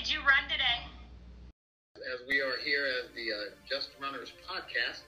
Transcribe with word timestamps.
did 0.00 0.10
you 0.10 0.20
run 0.20 0.48
today? 0.50 0.88
As 1.96 2.26
we 2.26 2.40
are 2.40 2.56
here 2.64 2.86
as 2.86 3.10
the 3.14 3.32
uh, 3.32 3.50
Just 3.68 3.90
Runners 4.00 4.32
podcast. 4.48 5.00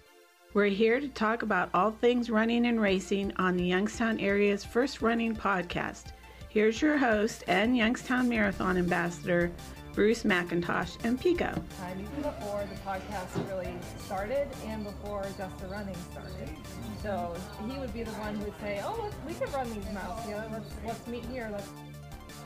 We're 0.52 0.66
here 0.66 1.00
to 1.00 1.08
talk 1.08 1.40
about 1.40 1.70
all 1.72 1.92
things 1.92 2.28
running 2.28 2.66
and 2.66 2.78
racing 2.78 3.32
on 3.36 3.56
the 3.56 3.64
Youngstown 3.64 4.20
area's 4.20 4.64
first 4.64 5.00
running 5.00 5.34
podcast. 5.34 6.12
Here's 6.50 6.82
your 6.82 6.98
host 6.98 7.42
and 7.46 7.74
Youngstown 7.74 8.28
Marathon 8.28 8.76
Ambassador, 8.76 9.50
Bruce 9.94 10.24
McIntosh 10.24 11.02
and 11.04 11.18
Pico. 11.18 11.46
time 11.78 11.98
even 11.98 12.22
before 12.22 12.62
the 12.70 12.78
podcast 12.80 13.48
really 13.48 13.72
started 13.96 14.46
and 14.66 14.84
before 14.84 15.24
Just 15.38 15.58
the 15.58 15.68
Running 15.68 15.96
started. 16.10 16.50
So 17.02 17.34
he 17.66 17.78
would 17.78 17.94
be 17.94 18.02
the 18.02 18.10
one 18.12 18.34
who 18.34 18.44
would 18.44 18.60
say, 18.60 18.82
"Oh, 18.84 19.00
let's, 19.02 19.16
we 19.26 19.32
could 19.32 19.54
run 19.54 19.72
these 19.72 19.90
miles 19.90 20.22
together. 20.22 20.48
Let's 20.52 20.70
let's 20.84 21.06
meet 21.06 21.24
here. 21.32 21.48
Let's." 21.50 21.91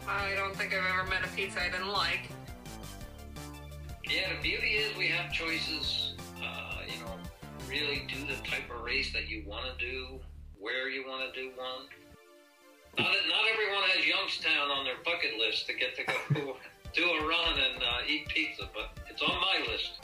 I 0.09 0.34
don't 0.36 0.54
think 0.54 0.73
I've 0.73 0.86
ever 0.86 1.09
met 1.11 1.25
a 1.25 1.29
pizza 1.34 1.61
I 1.61 1.68
didn't 1.68 1.88
like. 1.88 2.30
Yeah, 4.09 4.33
the 4.34 4.41
beauty 4.41 4.74
is 4.74 4.97
we 4.97 5.09
have 5.09 5.33
choices. 5.33 6.14
Uh, 6.41 6.83
you 6.87 7.05
know, 7.05 7.16
really 7.69 8.06
do 8.06 8.20
the 8.27 8.41
type 8.48 8.70
of 8.73 8.83
race 8.83 9.12
that 9.12 9.28
you 9.28 9.42
want 9.47 9.64
to 9.66 9.84
do, 9.84 10.20
where 10.61 10.88
you 10.88 11.05
want 11.09 11.34
to 11.34 11.41
do 11.41 11.50
one. 11.56 11.87
Not, 12.97 13.09
not 13.28 13.41
everyone 13.52 13.83
has 13.91 14.06
Youngstown 14.06 14.70
on 14.70 14.84
their 14.84 14.95
bucket 15.05 15.38
list 15.38 15.66
to 15.66 15.74
get 15.74 15.97
to 15.97 16.05
go 16.05 16.56
do 16.95 17.05
a 17.05 17.27
run 17.27 17.55
and 17.55 17.83
uh, 17.83 18.09
eat 18.09 18.28
pizza, 18.28 18.69
but 18.73 18.97
it's 19.11 19.23
on 19.23 19.41
my 19.41 19.73
list. 19.73 20.00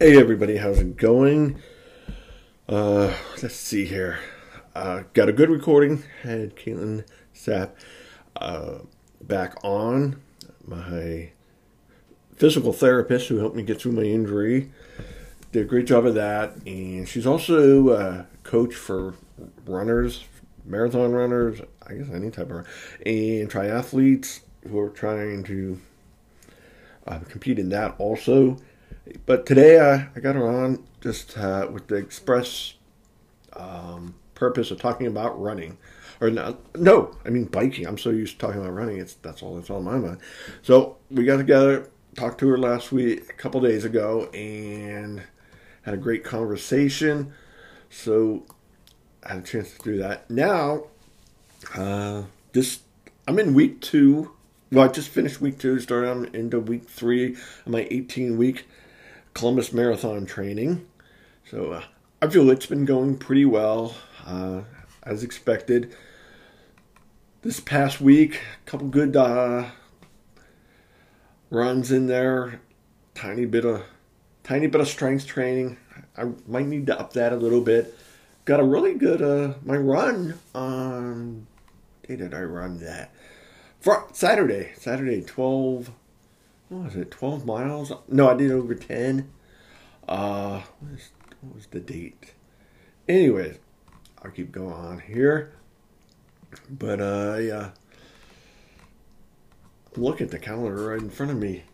Hey 0.00 0.18
everybody, 0.18 0.56
how's 0.56 0.80
it 0.80 0.96
going? 0.96 1.60
Uh, 2.70 3.12
let's 3.42 3.56
see 3.56 3.84
here. 3.84 4.20
Uh, 4.76 5.02
got 5.12 5.28
a 5.28 5.32
good 5.32 5.50
recording. 5.50 6.04
Had 6.22 6.54
Caitlin 6.54 7.04
Sapp 7.34 7.72
uh, 8.36 8.78
back 9.20 9.56
on. 9.64 10.22
My 10.64 11.32
physical 12.36 12.72
therapist 12.72 13.26
who 13.26 13.38
helped 13.38 13.56
me 13.56 13.64
get 13.64 13.80
through 13.80 13.90
my 13.90 14.04
injury 14.04 14.70
did 15.50 15.62
a 15.62 15.68
great 15.68 15.86
job 15.88 16.06
of 16.06 16.14
that, 16.14 16.64
and 16.64 17.08
she's 17.08 17.26
also 17.26 17.90
a 17.90 18.26
coach 18.44 18.76
for 18.76 19.14
runners, 19.66 20.24
marathon 20.64 21.10
runners, 21.10 21.60
I 21.84 21.94
guess 21.94 22.08
any 22.14 22.30
type 22.30 22.46
of 22.46 22.52
run, 22.52 22.66
and 23.04 23.50
triathletes 23.50 24.42
who 24.68 24.78
are 24.78 24.90
trying 24.90 25.42
to 25.42 25.80
uh, 27.08 27.18
compete 27.28 27.58
in 27.58 27.70
that 27.70 27.96
also. 27.98 28.58
But 29.26 29.44
today 29.44 29.80
I, 29.80 30.06
I 30.14 30.20
got 30.20 30.36
her 30.36 30.46
on 30.46 30.84
just 31.00 31.36
uh, 31.36 31.68
with 31.70 31.88
the 31.88 31.96
express 31.96 32.74
um, 33.54 34.14
purpose 34.34 34.70
of 34.70 34.80
talking 34.80 35.06
about 35.06 35.40
running. 35.40 35.78
Or 36.20 36.30
no, 36.30 36.58
no, 36.74 37.16
I 37.24 37.30
mean 37.30 37.44
biking. 37.44 37.86
I'm 37.86 37.98
so 37.98 38.10
used 38.10 38.38
to 38.38 38.46
talking 38.46 38.60
about 38.60 38.74
running. 38.74 38.98
It's 38.98 39.14
that's 39.14 39.42
all 39.42 39.56
that's 39.56 39.70
on 39.70 39.84
my 39.84 39.96
mind. 39.96 40.18
So 40.62 40.96
we 41.10 41.24
got 41.24 41.38
together, 41.38 41.88
talked 42.14 42.40
to 42.40 42.48
her 42.48 42.58
last 42.58 42.92
week, 42.92 43.30
a 43.30 43.32
couple 43.32 43.60
days 43.62 43.84
ago, 43.84 44.28
and 44.34 45.22
had 45.82 45.94
a 45.94 45.96
great 45.96 46.22
conversation. 46.22 47.32
So 47.88 48.44
I 49.24 49.30
had 49.30 49.38
a 49.38 49.42
chance 49.42 49.72
to 49.72 49.82
do 49.82 49.96
that. 49.98 50.30
Now, 50.30 50.84
uh, 51.74 52.24
this 52.52 52.80
I'm 53.26 53.38
in 53.38 53.54
week 53.54 53.80
two. 53.80 54.32
Well, 54.70 54.84
I 54.84 54.92
just 54.92 55.08
finished 55.08 55.40
week 55.40 55.58
two, 55.58 55.80
started 55.80 56.10
on 56.10 56.34
into 56.34 56.60
week 56.60 56.88
three 56.88 57.34
of 57.34 57.68
my 57.68 57.88
18 57.90 58.36
week 58.36 58.66
Columbus 59.34 59.72
Marathon 59.72 60.26
training. 60.26 60.86
So 61.50 61.72
uh, 61.72 61.82
I 62.22 62.28
feel 62.28 62.48
it's 62.48 62.66
been 62.66 62.84
going 62.84 63.16
pretty 63.16 63.44
well, 63.44 63.96
uh, 64.24 64.60
as 65.02 65.24
expected. 65.24 65.92
This 67.42 67.58
past 67.58 68.00
week, 68.00 68.40
a 68.64 68.70
couple 68.70 68.86
good 68.86 69.16
uh, 69.16 69.70
runs 71.50 71.90
in 71.90 72.06
there, 72.06 72.60
tiny 73.16 73.46
bit 73.46 73.64
of 73.64 73.82
tiny 74.44 74.68
bit 74.68 74.80
of 74.80 74.86
strength 74.86 75.26
training. 75.26 75.76
I 76.16 76.26
might 76.46 76.66
need 76.66 76.86
to 76.86 77.00
up 77.00 77.14
that 77.14 77.32
a 77.32 77.36
little 77.36 77.62
bit. 77.62 77.98
Got 78.44 78.60
a 78.60 78.64
really 78.64 78.94
good 78.94 79.20
uh 79.20 79.54
my 79.64 79.76
run 79.76 80.38
on 80.54 81.48
day 82.06 82.14
did 82.14 82.32
I 82.32 82.42
run 82.42 82.78
that? 82.78 83.12
For 83.80 84.06
Saturday. 84.12 84.72
Saturday 84.76 85.20
twelve 85.20 85.90
what 86.68 86.84
was 86.84 86.96
it, 86.96 87.10
twelve 87.10 87.44
miles? 87.44 87.92
No, 88.06 88.30
I 88.30 88.34
did 88.34 88.52
over 88.52 88.76
ten. 88.76 89.32
Uh 90.06 90.62
what, 91.40 91.54
was 91.54 91.66
the 91.66 91.80
date? 91.80 92.34
Anyways, 93.08 93.58
I'll 94.22 94.30
keep 94.30 94.52
going 94.52 94.72
on 94.72 95.00
here. 95.00 95.52
But 96.68 97.00
uh 97.00 97.70
looking 99.96 100.26
at 100.26 100.30
the 100.30 100.38
calendar 100.38 100.88
right 100.88 101.00
in 101.00 101.10
front 101.10 101.32
of 101.32 101.38
me 101.38 101.64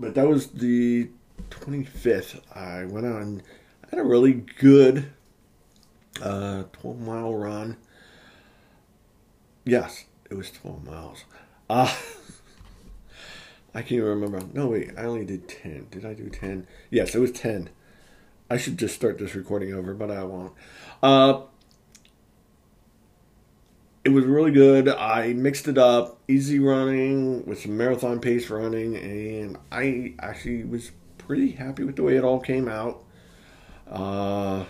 but 0.00 0.14
that 0.14 0.28
was 0.28 0.48
the 0.48 1.10
25th. 1.50 2.40
I 2.54 2.84
went 2.84 3.06
on, 3.06 3.42
I 3.84 3.90
had 3.90 3.98
a 3.98 4.04
really 4.04 4.32
good 4.32 5.10
uh, 6.22 6.64
12 6.72 7.00
mile 7.00 7.34
run. 7.34 7.76
Yes, 9.64 10.04
it 10.30 10.34
was 10.34 10.50
12 10.50 10.86
miles. 10.86 11.24
Uh, 11.68 11.94
I 13.74 13.82
can't 13.82 13.92
even 13.92 14.08
remember. 14.08 14.40
No, 14.54 14.68
wait, 14.68 14.92
I 14.96 15.02
only 15.02 15.24
did 15.24 15.48
10. 15.48 15.88
Did 15.90 16.04
I 16.04 16.14
do 16.14 16.28
10? 16.28 16.66
Yes, 16.90 17.14
it 17.14 17.18
was 17.18 17.32
10. 17.32 17.70
I 18.50 18.56
should 18.56 18.78
just 18.78 18.94
start 18.94 19.18
this 19.18 19.34
recording 19.34 19.74
over, 19.74 19.92
but 19.92 20.10
I 20.10 20.24
won't. 20.24 20.52
Uh, 21.02 21.42
it 24.04 24.10
was 24.10 24.24
really 24.24 24.52
good. 24.52 24.88
I 24.88 25.34
mixed 25.34 25.68
it 25.68 25.76
up, 25.76 26.18
easy 26.28 26.58
running 26.58 27.44
with 27.44 27.60
some 27.60 27.76
marathon 27.76 28.20
pace 28.20 28.48
running, 28.48 28.96
and 28.96 29.58
I 29.70 30.14
actually 30.18 30.64
was 30.64 30.92
pretty 31.18 31.50
happy 31.50 31.84
with 31.84 31.96
the 31.96 32.02
way 32.02 32.16
it 32.16 32.24
all 32.24 32.40
came 32.40 32.68
out. 32.68 33.04
Uh, 33.86 34.64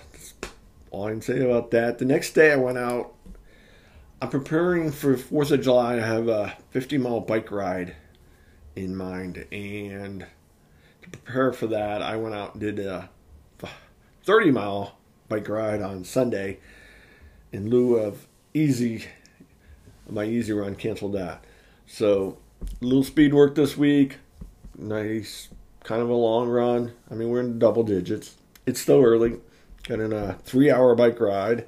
all 0.90 1.06
I 1.06 1.10
can 1.10 1.22
say 1.22 1.44
about 1.44 1.70
that. 1.70 1.98
The 1.98 2.04
next 2.04 2.32
day 2.32 2.52
I 2.52 2.56
went 2.56 2.78
out. 2.78 3.14
I'm 4.20 4.30
preparing 4.30 4.90
for 4.90 5.16
Fourth 5.16 5.52
of 5.52 5.62
July. 5.62 5.94
I 5.94 6.00
have 6.00 6.26
a 6.26 6.56
50 6.70 6.98
mile 6.98 7.20
bike 7.20 7.52
ride 7.52 7.94
in 8.74 8.96
mind, 8.96 9.46
and 9.52 10.26
to 11.02 11.10
prepare 11.10 11.52
for 11.52 11.68
that, 11.68 12.02
I 12.02 12.16
went 12.16 12.34
out 12.34 12.54
and 12.54 12.60
did 12.60 12.80
a 12.80 13.08
30 14.24 14.50
mile 14.50 14.96
bike 15.28 15.48
ride 15.48 15.82
on 15.82 16.04
Sunday 16.04 16.58
in 17.52 17.70
lieu 17.70 17.96
of 17.96 18.26
easy 18.54 19.04
my 20.10 20.24
easy 20.24 20.52
run 20.52 20.74
canceled 20.74 21.12
that. 21.12 21.44
So 21.86 22.38
little 22.80 23.04
speed 23.04 23.34
work 23.34 23.54
this 23.54 23.76
week. 23.76 24.18
Nice, 24.76 25.48
kind 25.84 26.02
of 26.02 26.08
a 26.08 26.14
long 26.14 26.48
run. 26.48 26.92
I 27.10 27.14
mean, 27.14 27.28
we're 27.28 27.40
in 27.40 27.58
double 27.58 27.82
digits. 27.82 28.36
It's 28.66 28.80
still 28.80 29.02
early. 29.02 29.40
Got 29.84 30.00
in 30.00 30.12
a 30.12 30.34
three-hour 30.44 30.94
bike 30.94 31.20
ride 31.20 31.66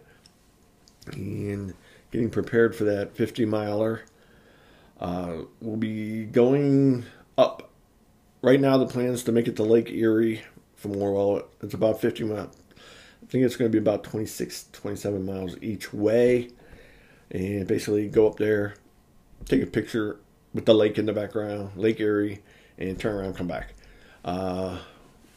and 1.12 1.74
getting 2.10 2.30
prepared 2.30 2.74
for 2.74 2.84
that 2.84 3.16
50 3.16 3.44
miler. 3.46 4.02
Uh, 5.00 5.42
we'll 5.60 5.76
be 5.76 6.24
going 6.24 7.04
up. 7.38 7.70
Right 8.42 8.60
now, 8.60 8.78
the 8.78 8.86
plan 8.86 9.08
is 9.08 9.24
to 9.24 9.32
make 9.32 9.48
it 9.48 9.56
to 9.56 9.62
Lake 9.62 9.90
Erie 9.90 10.42
from 10.80 10.96
Orwell. 10.96 11.42
It's 11.62 11.74
about 11.74 12.00
50 12.00 12.24
miles. 12.24 12.56
I 13.22 13.26
think 13.26 13.44
it's 13.44 13.56
going 13.56 13.70
to 13.70 13.72
be 13.72 13.78
about 13.78 14.02
26, 14.02 14.68
27 14.72 15.24
miles 15.24 15.56
each 15.60 15.92
way 15.92 16.50
and 17.30 17.66
basically 17.66 18.08
go 18.08 18.26
up 18.26 18.36
there, 18.36 18.74
take 19.44 19.62
a 19.62 19.66
picture 19.66 20.18
with 20.52 20.64
the 20.64 20.74
lake 20.74 20.98
in 20.98 21.06
the 21.06 21.12
background, 21.12 21.70
Lake 21.76 22.00
Erie, 22.00 22.40
and 22.78 22.98
turn 22.98 23.14
around, 23.14 23.36
come 23.36 23.46
back. 23.46 23.74
Uh, 24.24 24.78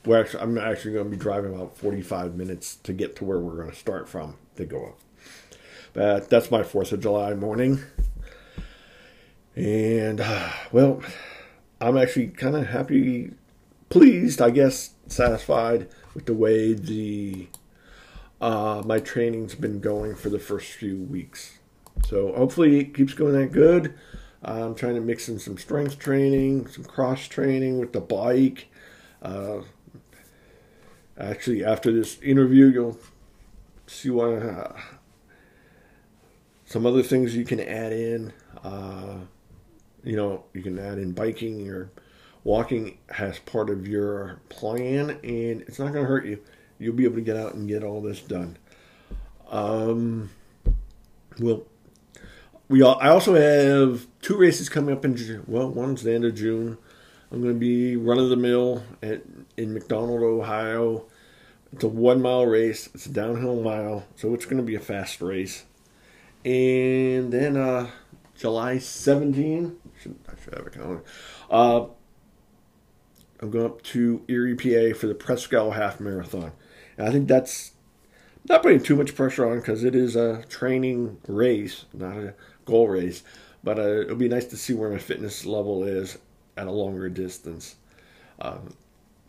we're 0.06 0.20
actually, 0.20 0.42
I'm 0.42 0.58
actually 0.58 0.94
going 0.94 1.06
to 1.06 1.12
be 1.12 1.18
driving 1.18 1.54
about 1.54 1.78
45 1.78 2.36
minutes 2.36 2.78
to 2.78 2.94
get 2.94 3.16
to 3.18 3.26
where 3.26 3.40
we're 3.40 3.56
going 3.56 3.70
to 3.70 3.76
start 3.76 4.10
from 4.10 4.38
to 4.56 4.66
go 4.66 4.86
up. 4.88 5.00
But 5.94 6.30
that's 6.30 6.50
my 6.50 6.62
4th 6.62 6.94
of 6.94 7.02
July 7.02 7.34
morning. 7.36 7.84
And, 9.56 10.20
uh, 10.20 10.50
well, 10.72 11.04
I'm 11.80 11.98
actually 11.98 12.30
kind 12.30 12.56
of 12.56 12.68
happy, 12.68 13.34
pleased, 13.94 14.42
I 14.42 14.50
guess, 14.50 14.96
satisfied 15.06 15.88
with 16.16 16.26
the 16.26 16.34
way 16.34 16.74
the 16.74 17.48
uh, 18.42 18.82
my 18.84 18.98
training's 18.98 19.54
been 19.54 19.82
going 19.82 20.16
for 20.16 20.30
the 20.30 20.40
first 20.40 20.72
few 20.72 20.98
weeks. 20.98 21.60
So 22.08 22.34
hopefully 22.34 22.80
it 22.80 22.96
keeps 22.96 23.14
going 23.14 23.34
that 23.34 23.52
good. 23.52 23.94
I'm 24.42 24.74
trying 24.74 24.96
to 24.96 25.02
mix 25.02 25.30
in 25.30 25.38
some 25.38 25.60
strength 25.60 26.00
training, 26.00 26.66
some 26.70 26.84
cross 26.86 27.28
training 27.28 27.78
with 27.78 27.94
the 27.94 28.02
bike. 28.02 28.68
Uh, 29.22 29.62
actually, 31.16 31.64
after 31.64 31.92
this 31.92 32.20
interview, 32.24 32.66
you'll 32.66 32.98
see 33.86 34.10
what 34.10 34.42
uh, 34.42 34.74
some 36.66 36.88
other 36.88 37.04
things 37.04 37.36
you 37.36 37.46
can 37.46 37.60
add 37.60 37.94
in. 37.94 38.34
Uh, 38.64 39.20
you 40.04 40.16
know, 40.16 40.46
you 40.52 40.64
can 40.64 40.80
add 40.80 40.98
in 40.98 41.12
biking 41.12 41.70
or 41.70 41.92
walking 42.44 42.98
as 43.18 43.40
part 43.40 43.70
of 43.70 43.88
your 43.88 44.40
plan, 44.50 45.12
and 45.24 45.62
it's 45.62 45.80
not 45.80 45.94
going 45.94 46.04
to 46.04 46.10
hurt 46.10 46.26
you. 46.26 46.40
You'll 46.80 46.96
be 46.96 47.06
able 47.06 47.16
to 47.16 47.22
get 47.22 47.38
out 47.38 47.54
and 47.54 47.68
get 47.68 47.84
all 47.84 48.02
this 48.02 48.20
done. 48.22 48.58
Um, 49.50 50.32
Well, 51.40 51.64
we 52.70 52.82
all, 52.82 52.98
I 53.02 53.10
also 53.10 53.36
have 53.36 54.08
two 54.22 54.38
races 54.38 54.70
coming 54.70 54.96
up 54.96 55.06
in 55.06 55.16
June. 55.16 55.44
Well, 55.48 55.70
one's 55.70 56.04
the 56.04 56.14
end 56.14 56.26
of 56.26 56.36
June. 56.36 56.78
I'm 57.32 57.42
going 57.42 57.54
to 57.54 57.60
be 57.60 57.96
run 57.96 58.20
of 58.20 58.30
the 58.30 58.36
mill 58.36 58.84
at 59.02 59.22
in 59.58 59.74
McDonald, 59.74 60.22
Ohio. 60.22 61.06
It's 61.72 61.84
a 61.84 61.88
one 61.88 62.22
mile 62.22 62.46
race. 62.46 62.90
It's 62.94 63.08
a 63.08 63.12
downhill 63.12 63.62
mile, 63.62 64.06
so 64.16 64.34
it's 64.34 64.46
going 64.46 64.58
to 64.58 64.64
be 64.64 64.76
a 64.76 64.80
fast 64.80 65.22
race. 65.22 65.64
And 66.46 67.32
then 67.32 67.58
uh, 67.58 67.90
July 68.36 68.78
17, 68.78 69.78
should, 70.00 70.16
I 70.28 70.34
should 70.44 70.54
have 70.54 70.68
a 70.68 70.70
calendar. 70.70 71.04
Uh, 71.50 71.86
I'm 73.44 73.52
going 73.52 73.66
up 73.66 73.82
to 73.84 74.24
Erie, 74.30 74.56
PA 74.56 74.98
for 74.98 75.08
the 75.08 75.14
Prescott 75.14 75.76
Half 75.76 76.00
Marathon. 76.00 76.54
And 76.98 77.08
I 77.10 77.12
think 77.12 77.28
that's 77.28 77.74
not 78.48 78.64
putting 78.64 78.82
too 78.82 78.96
much 78.96 79.16
pressure 79.16 79.50
on 79.50 79.58
because 79.58 79.84
it 79.84 79.96
is 79.96 80.16
a 80.16 80.44
training 80.48 81.18
race, 81.28 81.84
not 81.94 82.16
a 82.16 82.36
goal 82.64 82.88
race. 82.88 83.22
But 83.62 83.80
uh, 83.80 84.02
it'll 84.02 84.16
be 84.16 84.30
nice 84.30 84.46
to 84.46 84.58
see 84.58 84.74
where 84.74 84.90
my 84.90 84.98
fitness 84.98 85.46
level 85.46 85.84
is 85.84 86.18
at 86.56 86.68
a 86.68 86.72
longer 86.72 87.10
distance. 87.10 87.76
Um, 88.40 88.78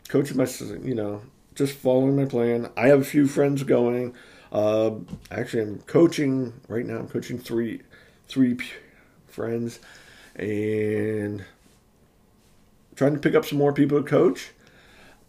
coaching 0.07 0.37
my, 0.37 0.47
you 0.81 0.95
know, 0.95 1.21
just 1.53 1.75
following 1.75 2.15
my 2.15 2.25
plan. 2.25 2.69
I 2.77 2.87
have 2.87 3.01
a 3.01 3.05
few 3.05 3.27
friends 3.27 3.63
going. 3.63 4.15
Uh, 4.49 4.91
actually, 5.29 5.63
I'm 5.63 5.79
coaching 5.81 6.53
right 6.69 6.85
now. 6.85 6.99
I'm 6.99 7.09
coaching 7.09 7.37
three, 7.37 7.81
three 8.29 8.57
friends, 9.27 9.81
and 10.37 11.43
trying 12.95 13.13
to 13.13 13.19
pick 13.19 13.35
up 13.35 13.45
some 13.45 13.57
more 13.57 13.73
people 13.73 14.01
to 14.01 14.07
coach. 14.07 14.51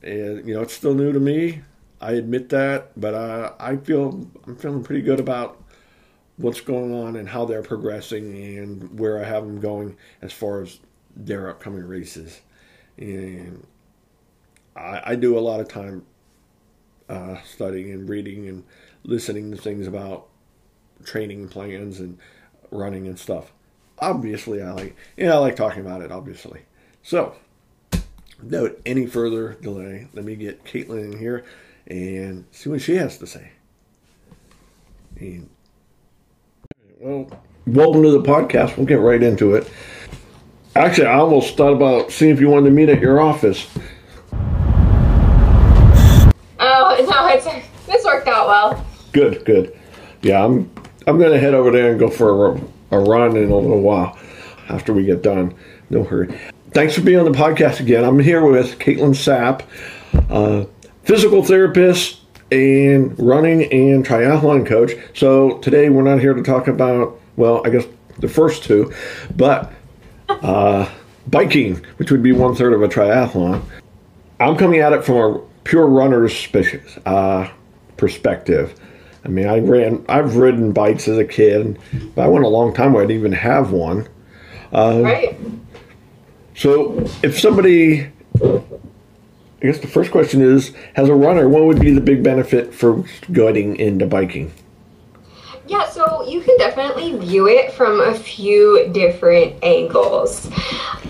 And 0.02 0.46
you 0.46 0.54
know, 0.54 0.62
it's 0.62 0.74
still 0.74 0.94
new 0.94 1.12
to 1.12 1.20
me. 1.20 1.62
I 2.00 2.12
admit 2.12 2.50
that, 2.50 2.98
but 3.00 3.14
uh, 3.14 3.52
I 3.58 3.76
feel 3.76 4.28
I'm 4.46 4.56
feeling 4.56 4.84
pretty 4.84 5.02
good 5.02 5.18
about 5.18 5.62
what's 6.36 6.60
going 6.60 6.92
on 6.92 7.16
and 7.16 7.28
how 7.28 7.46
they're 7.46 7.62
progressing 7.62 8.36
and 8.58 8.98
where 8.98 9.18
I 9.18 9.24
have 9.24 9.44
them 9.44 9.60
going 9.60 9.96
as 10.20 10.32
far 10.32 10.62
as 10.62 10.78
their 11.16 11.48
upcoming 11.48 11.86
races. 11.86 12.40
And 12.98 13.66
I, 14.74 15.02
I 15.12 15.14
do 15.16 15.38
a 15.38 15.40
lot 15.40 15.60
of 15.60 15.68
time 15.68 16.04
uh, 17.08 17.36
studying 17.42 17.92
and 17.92 18.08
reading 18.08 18.48
and 18.48 18.64
listening 19.04 19.50
to 19.52 19.56
things 19.56 19.86
about 19.86 20.26
training 21.04 21.48
plans 21.48 22.00
and 22.00 22.18
running 22.70 23.06
and 23.06 23.18
stuff. 23.18 23.52
Obviously, 23.98 24.62
I 24.62 24.72
like 24.72 24.96
yeah, 25.16 25.34
I 25.34 25.38
like 25.38 25.56
talking 25.56 25.80
about 25.80 26.02
it. 26.02 26.12
Obviously, 26.12 26.62
so 27.02 27.34
without 28.42 28.78
any 28.84 29.06
further 29.06 29.54
delay, 29.54 30.08
let 30.12 30.24
me 30.24 30.36
get 30.36 30.64
Caitlin 30.64 31.12
in 31.12 31.18
here 31.18 31.44
and 31.86 32.44
see 32.50 32.70
what 32.70 32.80
she 32.80 32.96
has 32.96 33.18
to 33.18 33.26
say. 33.26 33.50
And, 35.18 35.48
well, 36.98 37.30
welcome 37.66 38.02
to 38.02 38.10
the 38.10 38.22
podcast. 38.22 38.76
We'll 38.76 38.86
get 38.86 39.00
right 39.00 39.22
into 39.22 39.54
it. 39.54 39.70
Actually, 40.74 41.06
I 41.06 41.14
almost 41.14 41.56
thought 41.56 41.72
about 41.72 42.12
seeing 42.12 42.32
if 42.32 42.40
you 42.40 42.50
wanted 42.50 42.66
to 42.66 42.72
meet 42.72 42.88
at 42.90 43.00
your 43.00 43.20
office. 43.20 43.66
Oh 46.58 47.06
no, 47.10 47.28
it's 47.28 47.46
this 47.86 48.04
worked 48.04 48.28
out 48.28 48.46
well. 48.46 48.86
Good, 49.12 49.44
good. 49.46 49.78
Yeah, 50.20 50.44
I'm 50.44 50.70
I'm 51.06 51.18
gonna 51.18 51.38
head 51.38 51.54
over 51.54 51.70
there 51.70 51.92
and 51.92 51.98
go 51.98 52.10
for 52.10 52.52
a, 52.52 52.60
a 52.90 52.98
run 52.98 53.36
in 53.38 53.50
a 53.50 53.56
little 53.56 53.80
while 53.80 54.18
after 54.68 54.92
we 54.92 55.06
get 55.06 55.22
done. 55.22 55.54
No 55.88 56.04
hurry. 56.04 56.38
Thanks 56.76 56.94
for 56.94 57.00
being 57.00 57.18
on 57.18 57.24
the 57.24 57.30
podcast 57.30 57.80
again. 57.80 58.04
I'm 58.04 58.18
here 58.18 58.44
with 58.44 58.78
Caitlin 58.78 59.14
Sapp, 59.14 59.62
uh, 60.28 60.66
physical 61.04 61.42
therapist 61.42 62.20
and 62.52 63.18
running 63.18 63.62
and 63.72 64.04
triathlon 64.04 64.66
coach. 64.66 64.92
So 65.14 65.56
today 65.60 65.88
we're 65.88 66.02
not 66.02 66.20
here 66.20 66.34
to 66.34 66.42
talk 66.42 66.68
about 66.68 67.18
well, 67.36 67.62
I 67.64 67.70
guess 67.70 67.86
the 68.18 68.28
first 68.28 68.62
two, 68.62 68.92
but 69.34 69.72
uh, 70.28 70.86
biking, 71.28 71.76
which 71.96 72.10
would 72.10 72.22
be 72.22 72.32
one 72.32 72.54
third 72.54 72.74
of 72.74 72.82
a 72.82 72.88
triathlon. 72.88 73.62
I'm 74.38 74.58
coming 74.58 74.80
at 74.80 74.92
it 74.92 75.02
from 75.02 75.16
a 75.16 75.38
pure 75.64 75.86
runner's 75.86 76.46
uh, 77.06 77.50
perspective. 77.96 78.78
I 79.24 79.28
mean, 79.28 79.46
I 79.46 79.60
ran, 79.60 80.04
I've 80.10 80.36
ridden 80.36 80.72
bikes 80.72 81.08
as 81.08 81.16
a 81.16 81.24
kid, 81.24 81.78
but 82.14 82.26
I 82.26 82.28
went 82.28 82.44
a 82.44 82.48
long 82.48 82.74
time 82.74 82.92
where 82.92 83.02
I 83.02 83.06
didn't 83.06 83.20
even 83.20 83.32
have 83.32 83.72
one. 83.72 84.06
Uh, 84.74 85.00
Right. 85.02 85.38
So, 86.56 87.06
if 87.22 87.38
somebody, 87.38 88.06
I 88.40 88.62
guess 89.60 89.78
the 89.78 89.88
first 89.88 90.10
question 90.10 90.40
is, 90.40 90.72
as 90.96 91.10
a 91.10 91.14
runner, 91.14 91.50
what 91.50 91.64
would 91.64 91.78
be 91.78 91.92
the 91.92 92.00
big 92.00 92.22
benefit 92.22 92.72
for 92.72 93.04
getting 93.30 93.76
into 93.76 94.06
biking? 94.06 94.52
Yeah, 95.66 95.86
so 95.86 96.26
you 96.26 96.40
can 96.40 96.56
definitely 96.56 97.18
view 97.18 97.46
it 97.46 97.72
from 97.74 98.00
a 98.00 98.14
few 98.14 98.88
different 98.94 99.62
angles. 99.62 100.48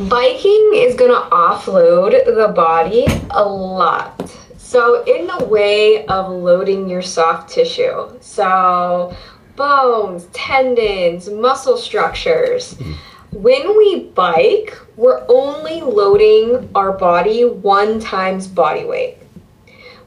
Biking 0.09 0.73
is 0.75 0.97
going 0.97 1.13
to 1.13 1.29
offload 1.31 2.25
the 2.25 2.49
body 2.49 3.07
a 3.31 3.45
lot. 3.45 4.29
So, 4.57 5.05
in 5.05 5.29
the 5.29 5.45
way 5.45 6.07
of 6.07 6.29
loading 6.29 6.89
your 6.89 7.03
soft 7.03 7.53
tissue, 7.53 8.19
so 8.21 9.15
bones, 9.55 10.27
tendons, 10.33 11.31
muscle 11.31 11.77
structures. 11.77 12.75
Hmm. 12.75 12.93
When 13.33 13.77
we 13.77 14.05
bike, 14.15 14.79
we're 14.97 15.27
only 15.29 15.81
loading 15.81 16.71
our 16.77 16.93
body 16.93 17.45
one 17.45 17.99
times 17.99 18.47
body 18.47 18.85
weight. 18.85 19.19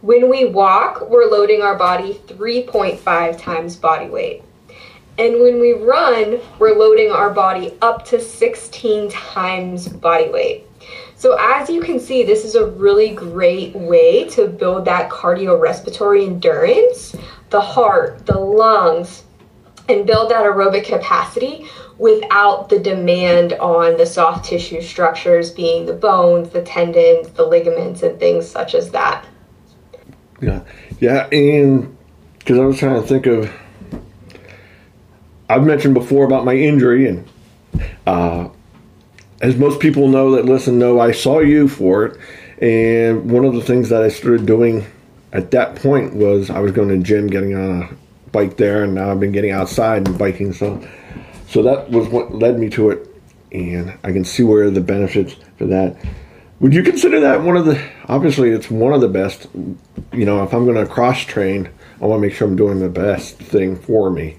When 0.01 0.29
we 0.29 0.45
walk, 0.45 1.09
we're 1.09 1.29
loading 1.29 1.61
our 1.61 1.75
body 1.75 2.21
3.5 2.27 3.37
times 3.37 3.75
body 3.75 4.07
weight. 4.07 4.43
And 5.17 5.41
when 5.41 5.59
we 5.59 5.73
run, 5.73 6.39
we're 6.59 6.77
loading 6.77 7.11
our 7.11 7.29
body 7.29 7.77
up 7.81 8.05
to 8.05 8.21
16 8.21 9.09
times 9.11 9.89
body 9.89 10.29
weight. 10.29 10.65
So, 11.17 11.37
as 11.37 11.69
you 11.69 11.81
can 11.81 11.99
see, 11.99 12.23
this 12.23 12.45
is 12.45 12.55
a 12.55 12.65
really 12.65 13.13
great 13.13 13.75
way 13.75 14.29
to 14.29 14.47
build 14.47 14.85
that 14.85 15.09
cardiorespiratory 15.09 16.25
endurance, 16.25 17.13
the 17.49 17.59
heart, 17.59 18.25
the 18.25 18.39
lungs, 18.39 19.25
and 19.89 20.07
build 20.07 20.31
that 20.31 20.45
aerobic 20.45 20.85
capacity 20.85 21.67
without 21.99 22.69
the 22.69 22.79
demand 22.79 23.53
on 23.53 23.97
the 23.97 24.05
soft 24.05 24.45
tissue 24.45 24.81
structures 24.81 25.51
being 25.51 25.85
the 25.85 25.93
bones, 25.93 26.49
the 26.49 26.61
tendons, 26.63 27.29
the 27.31 27.45
ligaments, 27.45 28.01
and 28.01 28.17
things 28.19 28.49
such 28.49 28.73
as 28.73 28.91
that. 28.91 29.25
Yeah, 30.41 30.63
yeah, 30.99 31.27
and 31.27 31.95
because 32.39 32.57
I 32.57 32.65
was 32.65 32.79
trying 32.79 33.01
to 33.01 33.07
think 33.07 33.25
of, 33.25 33.51
I've 35.49 35.63
mentioned 35.63 35.93
before 35.93 36.25
about 36.25 36.45
my 36.45 36.55
injury, 36.55 37.07
and 37.07 37.27
uh, 38.07 38.47
as 39.41 39.57
most 39.57 39.81
people 39.81 40.07
know 40.07 40.31
that 40.31 40.45
listen 40.45 40.79
know, 40.79 40.99
I 40.99 41.11
saw 41.11 41.39
you 41.39 41.67
for 41.67 42.05
it, 42.05 42.17
and 42.61 43.29
one 43.29 43.43
of 43.43 43.53
the 43.53 43.61
things 43.61 43.89
that 43.89 44.01
I 44.01 44.07
started 44.07 44.45
doing 44.45 44.85
at 45.33 45.51
that 45.51 45.75
point 45.75 46.15
was 46.15 46.49
I 46.49 46.59
was 46.59 46.71
going 46.71 46.89
to 46.89 46.97
gym, 46.97 47.27
getting 47.27 47.55
on 47.55 47.83
a 47.83 47.89
bike 48.31 48.55
there, 48.55 48.83
and 48.83 48.95
now 48.95 49.11
I've 49.11 49.19
been 49.19 49.33
getting 49.33 49.51
outside 49.51 50.07
and 50.07 50.17
biking. 50.17 50.53
So, 50.53 50.81
so 51.49 51.63
that 51.63 51.89
was 51.89 52.07
what 52.09 52.33
led 52.33 52.59
me 52.59 52.69
to 52.69 52.91
it, 52.91 53.07
and 53.51 53.97
I 54.03 54.11
can 54.11 54.23
see 54.23 54.43
where 54.43 54.69
the 54.69 54.81
benefits 54.81 55.35
for 55.57 55.65
that. 55.65 55.97
Would 56.59 56.73
you 56.73 56.83
consider 56.83 57.19
that 57.21 57.41
one 57.41 57.57
of 57.57 57.65
the? 57.65 57.81
Obviously, 58.07 58.49
it's 58.49 58.69
one 58.69 58.93
of 58.93 59.01
the 59.01 59.07
best. 59.07 59.47
You 60.13 60.25
know, 60.25 60.43
if 60.43 60.53
I'm 60.53 60.65
going 60.65 60.77
to 60.77 60.91
cross 60.91 61.21
train, 61.21 61.69
I 62.01 62.05
want 62.05 62.21
to 62.21 62.27
make 62.27 62.35
sure 62.35 62.47
I'm 62.47 62.55
doing 62.55 62.79
the 62.79 62.89
best 62.89 63.37
thing 63.37 63.75
for 63.75 64.09
me. 64.11 64.37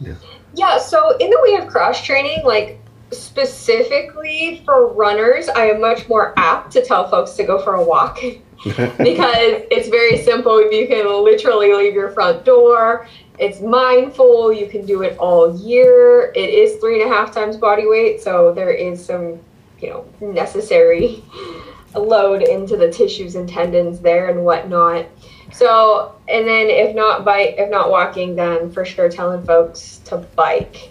Yeah, 0.00 0.14
Yeah. 0.54 0.78
so 0.78 1.16
in 1.18 1.30
the 1.30 1.38
way 1.42 1.62
of 1.62 1.68
cross 1.68 2.02
training, 2.02 2.44
like 2.44 2.80
specifically 3.12 4.62
for 4.64 4.92
runners, 4.92 5.48
I 5.48 5.66
am 5.66 5.80
much 5.80 6.08
more 6.08 6.34
apt 6.36 6.72
to 6.72 6.84
tell 6.84 7.08
folks 7.08 7.32
to 7.32 7.44
go 7.44 7.62
for 7.62 7.74
a 7.74 7.84
walk 7.84 8.18
because 8.64 9.62
it's 9.70 9.88
very 9.88 10.18
simple. 10.18 10.60
You 10.72 10.86
can 10.86 11.06
literally 11.22 11.72
leave 11.74 11.94
your 11.94 12.10
front 12.10 12.44
door. 12.44 13.06
It's 13.38 13.60
mindful. 13.60 14.52
You 14.52 14.66
can 14.66 14.86
do 14.86 15.02
it 15.02 15.18
all 15.18 15.56
year. 15.58 16.32
It 16.34 16.50
is 16.50 16.80
three 16.80 17.02
and 17.02 17.10
a 17.10 17.14
half 17.14 17.32
times 17.32 17.56
body 17.56 17.86
weight, 17.86 18.20
so 18.20 18.52
there 18.54 18.70
is 18.70 19.04
some, 19.04 19.38
you 19.80 19.90
know, 19.90 20.06
necessary 20.20 21.22
load 21.94 22.42
into 22.42 22.76
the 22.76 22.90
tissues 22.90 23.34
and 23.34 23.48
tendons 23.48 24.00
there 24.00 24.28
and 24.28 24.44
whatnot. 24.44 25.06
So, 25.52 26.14
and 26.28 26.46
then 26.46 26.68
if 26.68 26.94
not 26.96 27.24
bike, 27.24 27.56
if 27.58 27.70
not 27.70 27.90
walking, 27.90 28.34
then 28.34 28.70
for 28.70 28.84
sure 28.84 29.08
telling 29.08 29.44
folks 29.44 29.98
to 30.06 30.18
bike. 30.36 30.90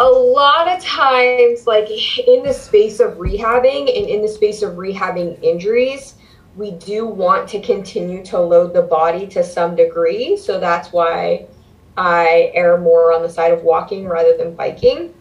A 0.00 0.04
lot 0.04 0.66
of 0.68 0.82
times, 0.82 1.66
like 1.66 1.88
in 1.88 2.42
the 2.42 2.52
space 2.52 3.00
of 3.00 3.14
rehabbing 3.14 3.96
and 3.96 4.08
in 4.08 4.22
the 4.22 4.28
space 4.28 4.62
of 4.62 4.72
rehabbing 4.74 5.40
injuries, 5.42 6.14
we 6.56 6.72
do 6.72 7.06
want 7.06 7.48
to 7.48 7.60
continue 7.60 8.24
to 8.26 8.38
load 8.38 8.74
the 8.74 8.82
body 8.82 9.26
to 9.28 9.42
some 9.42 9.74
degree. 9.74 10.36
So 10.36 10.60
that's 10.60 10.92
why 10.92 11.46
I 11.96 12.52
err 12.54 12.78
more 12.78 13.12
on 13.12 13.22
the 13.22 13.28
side 13.28 13.52
of 13.52 13.62
walking 13.62 14.06
rather 14.06 14.36
than 14.36 14.54
biking. 14.54 15.14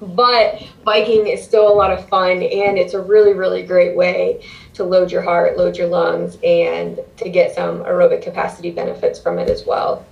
But 0.00 0.62
biking 0.84 1.26
is 1.26 1.42
still 1.42 1.68
a 1.68 1.74
lot 1.74 1.92
of 1.92 2.08
fun 2.08 2.42
and 2.42 2.78
it's 2.78 2.94
a 2.94 3.00
really, 3.00 3.32
really 3.32 3.64
great 3.64 3.96
way 3.96 4.44
to 4.74 4.84
load 4.84 5.10
your 5.10 5.22
heart, 5.22 5.56
load 5.56 5.76
your 5.76 5.88
lungs, 5.88 6.38
and 6.44 7.00
to 7.16 7.28
get 7.28 7.54
some 7.54 7.80
aerobic 7.80 8.22
capacity 8.22 8.70
benefits 8.70 9.18
from 9.18 9.38
it 9.38 9.50
as 9.50 9.66
well. 9.66 10.06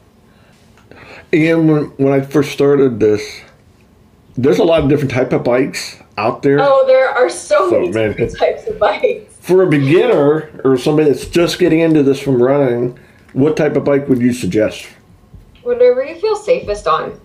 And 1.32 1.70
when, 1.70 1.84
when 1.96 2.12
I 2.12 2.20
first 2.20 2.50
started 2.50 2.98
this, 2.98 3.40
there's 4.36 4.58
a 4.58 4.64
lot 4.64 4.82
of 4.82 4.88
different 4.88 5.12
type 5.12 5.32
of 5.32 5.44
bikes 5.44 6.00
out 6.18 6.42
there. 6.42 6.58
Oh, 6.60 6.84
there 6.86 7.08
are 7.08 7.30
so, 7.30 7.70
So, 7.70 7.80
many 7.80 7.92
man, 7.92 8.08
different 8.10 8.38
types 8.38 8.66
of 8.66 8.78
bikes. 8.78 9.35
For 9.46 9.62
a 9.62 9.66
beginner 9.68 10.50
or 10.64 10.76
somebody 10.76 11.08
that's 11.08 11.26
just 11.26 11.60
getting 11.60 11.78
into 11.78 12.02
this 12.02 12.18
from 12.18 12.42
running, 12.42 12.98
what 13.32 13.56
type 13.56 13.76
of 13.76 13.84
bike 13.84 14.08
would 14.08 14.20
you 14.20 14.32
suggest? 14.32 14.88
Whatever 15.62 16.02
you 16.02 16.16
feel 16.16 16.34
safest 16.34 16.88
on. 16.88 17.20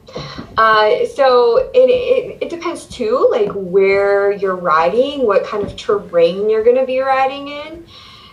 Uh, 0.56 1.08
so 1.08 1.72
it, 1.74 1.90
it, 1.90 2.38
it 2.44 2.50
depends 2.52 2.86
too, 2.86 3.28
like 3.32 3.50
where 3.54 4.32
you're 4.32 4.56
riding, 4.56 5.26
what 5.26 5.44
kind 5.44 5.64
of 5.64 5.76
terrain 5.76 6.48
you're 6.48 6.64
going 6.64 6.76
to 6.76 6.86
be 6.86 7.00
riding 7.00 7.48
in. 7.48 7.88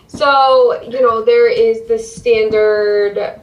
So, 0.07 0.83
you 0.83 1.01
know, 1.01 1.25
there 1.25 1.51
is 1.51 1.89
the 1.89 1.99
standard 1.99 3.41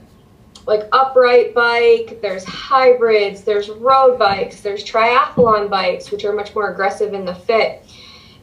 like 0.67 0.87
upright 0.91 1.53
bike, 1.53 2.19
there's 2.21 2.43
hybrids, 2.43 3.41
there's 3.41 3.69
road 3.69 4.17
bikes, 4.17 4.61
there's 4.61 4.83
triathlon 4.83 5.69
bikes, 5.69 6.11
which 6.11 6.25
are 6.25 6.33
much 6.33 6.53
more 6.55 6.71
aggressive 6.71 7.13
in 7.13 7.25
the 7.25 7.35
fit. 7.35 7.84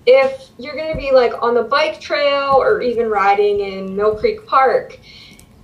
If 0.06 0.50
you're 0.58 0.74
going 0.74 0.92
to 0.92 0.98
be 0.98 1.12
like 1.12 1.32
on 1.42 1.54
the 1.54 1.62
bike 1.62 2.00
trail 2.00 2.54
or 2.60 2.80
even 2.82 3.08
riding 3.08 3.60
in 3.60 3.94
Mill 3.94 4.16
Creek 4.16 4.46
Park, 4.46 4.98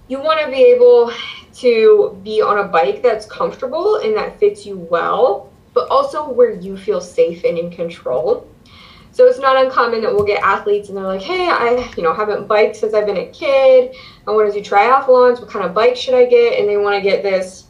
you 0.08 0.20
want 0.20 0.40
to 0.40 0.46
be 0.46 0.62
able 0.62 1.12
to 1.54 2.20
be 2.22 2.40
on 2.40 2.58
a 2.58 2.68
bike 2.68 3.02
that's 3.02 3.26
comfortable 3.26 3.96
and 3.96 4.16
that 4.16 4.38
fits 4.38 4.64
you 4.64 4.78
well, 4.78 5.52
but 5.74 5.88
also 5.88 6.28
where 6.28 6.52
you 6.52 6.76
feel 6.76 7.00
safe 7.00 7.42
and 7.44 7.58
in 7.58 7.70
control. 7.70 8.48
So 9.10 9.26
it's 9.26 9.40
not 9.40 9.56
uncommon 9.56 10.02
that 10.02 10.14
we'll 10.14 10.24
get 10.24 10.40
athletes 10.44 10.88
and 10.88 10.96
they're 10.96 11.04
like, 11.04 11.20
"Hey, 11.20 11.48
I, 11.48 11.92
you 11.96 12.04
know, 12.04 12.14
haven't 12.14 12.46
biked 12.46 12.76
since 12.76 12.94
I've 12.94 13.06
been 13.06 13.16
a 13.16 13.26
kid. 13.26 13.96
I 14.26 14.30
want 14.30 14.52
to 14.52 14.62
do 14.62 14.68
triathlons. 14.68 15.40
What 15.40 15.50
kind 15.50 15.64
of 15.64 15.74
bike 15.74 15.96
should 15.96 16.14
I 16.14 16.26
get?" 16.26 16.60
And 16.60 16.68
they 16.68 16.76
want 16.76 16.94
to 16.94 17.00
get 17.00 17.24
this 17.24 17.64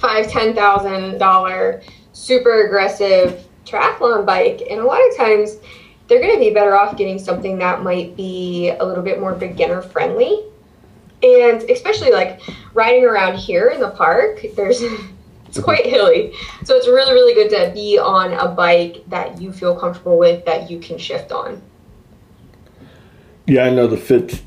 five, 0.00 0.28
ten 0.28 0.52
thousand 0.52 1.18
dollar 1.18 1.82
super 2.12 2.66
aggressive 2.66 3.46
triathlon 3.64 4.26
bike. 4.26 4.62
And 4.68 4.80
a 4.80 4.84
lot 4.84 5.00
of 5.08 5.16
times, 5.16 5.58
they're 6.06 6.20
going 6.20 6.34
to 6.34 6.38
be 6.38 6.50
better 6.50 6.76
off 6.76 6.96
getting 6.96 7.18
something 7.18 7.58
that 7.58 7.82
might 7.82 8.16
be 8.16 8.70
a 8.70 8.84
little 8.84 9.02
bit 9.02 9.20
more 9.20 9.34
beginner 9.34 9.80
friendly 9.80 10.44
and 11.22 11.62
especially 11.70 12.10
like 12.10 12.40
riding 12.74 13.04
around 13.04 13.36
here 13.36 13.68
in 13.68 13.80
the 13.80 13.90
park 13.90 14.44
there's 14.56 14.82
it's 15.46 15.58
quite 15.60 15.86
hilly 15.86 16.32
so 16.64 16.74
it's 16.74 16.88
really 16.88 17.12
really 17.12 17.34
good 17.34 17.48
to 17.48 17.72
be 17.72 17.98
on 17.98 18.32
a 18.34 18.48
bike 18.48 19.04
that 19.08 19.40
you 19.40 19.52
feel 19.52 19.74
comfortable 19.74 20.18
with 20.18 20.44
that 20.44 20.70
you 20.70 20.78
can 20.78 20.98
shift 20.98 21.32
on 21.32 21.62
Yeah, 23.46 23.64
I 23.64 23.70
know 23.70 23.86
the 23.86 23.96
fit's 23.98 24.40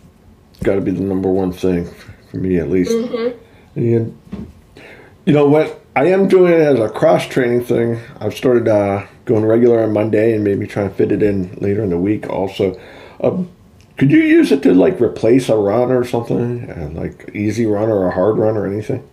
got 0.63 0.75
to 0.75 0.81
be 0.81 0.91
the 0.91 1.03
number 1.03 1.29
one 1.29 1.51
thing 1.51 1.87
for 2.31 2.37
me 2.37 2.57
at 2.57 2.69
least. 2.69 2.91
And 3.75 4.17
you 5.25 5.33
know 5.33 5.47
what? 5.47 5.79
I 5.95 6.05
am 6.07 6.27
doing 6.27 6.53
it 6.53 6.59
as 6.59 6.79
a 6.79 6.89
cross 6.89 7.27
training 7.27 7.63
thing. 7.63 7.99
I've 8.19 8.33
started 8.33 8.67
uh, 8.67 9.05
going 9.27 9.45
regular 9.45 9.83
on 9.83 9.93
Monday 9.93 10.33
and 10.33 10.43
maybe 10.43 10.65
try 10.65 10.83
and 10.83 10.95
fit 10.95 11.11
it 11.11 11.21
in 11.21 11.53
later 11.61 11.83
in 11.83 11.91
the 11.91 11.97
week. 11.97 12.27
Also, 12.27 12.79
um, 13.21 13.49
could 13.97 14.11
you 14.11 14.21
use 14.21 14.51
it 14.51 14.63
to 14.63 14.73
like 14.73 14.99
replace 14.99 15.49
a 15.49 15.55
run 15.55 15.91
or 15.91 16.03
something, 16.03 16.69
uh, 16.69 16.89
like 16.93 17.29
easy 17.35 17.65
run 17.65 17.89
or 17.89 18.07
a 18.07 18.11
hard 18.11 18.37
run 18.37 18.57
or 18.57 18.65
anything? 18.65 19.07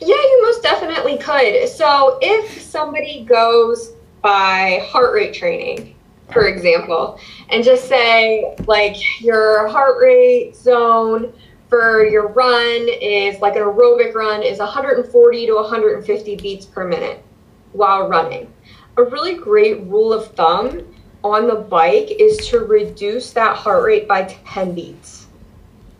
yeah 0.00 0.14
you 0.14 0.42
most 0.42 0.62
definitely 0.62 1.18
could 1.18 1.68
so 1.68 2.18
if 2.22 2.60
somebody 2.60 3.24
goes 3.24 3.92
by 4.22 4.84
heart 4.90 5.14
rate 5.14 5.34
training 5.34 5.94
for 6.32 6.46
example 6.46 7.18
and 7.50 7.64
just 7.64 7.88
say 7.88 8.54
like 8.66 8.96
your 9.20 9.68
heart 9.68 9.96
rate 10.00 10.54
zone 10.56 11.32
for 11.68 12.04
your 12.06 12.28
run 12.28 12.88
is 13.00 13.40
like 13.40 13.56
an 13.56 13.62
aerobic 13.62 14.14
run 14.14 14.42
is 14.42 14.58
140 14.58 15.46
to 15.46 15.54
150 15.54 16.36
beats 16.36 16.66
per 16.66 16.84
minute 16.84 17.22
while 17.72 18.08
running. 18.08 18.52
A 18.96 19.02
really 19.04 19.34
great 19.34 19.82
rule 19.82 20.12
of 20.12 20.28
thumb 20.34 20.86
on 21.22 21.46
the 21.46 21.54
bike 21.54 22.10
is 22.18 22.48
to 22.48 22.60
reduce 22.60 23.32
that 23.32 23.56
heart 23.56 23.84
rate 23.84 24.08
by 24.08 24.24
10 24.46 24.74
beats. 24.74 25.26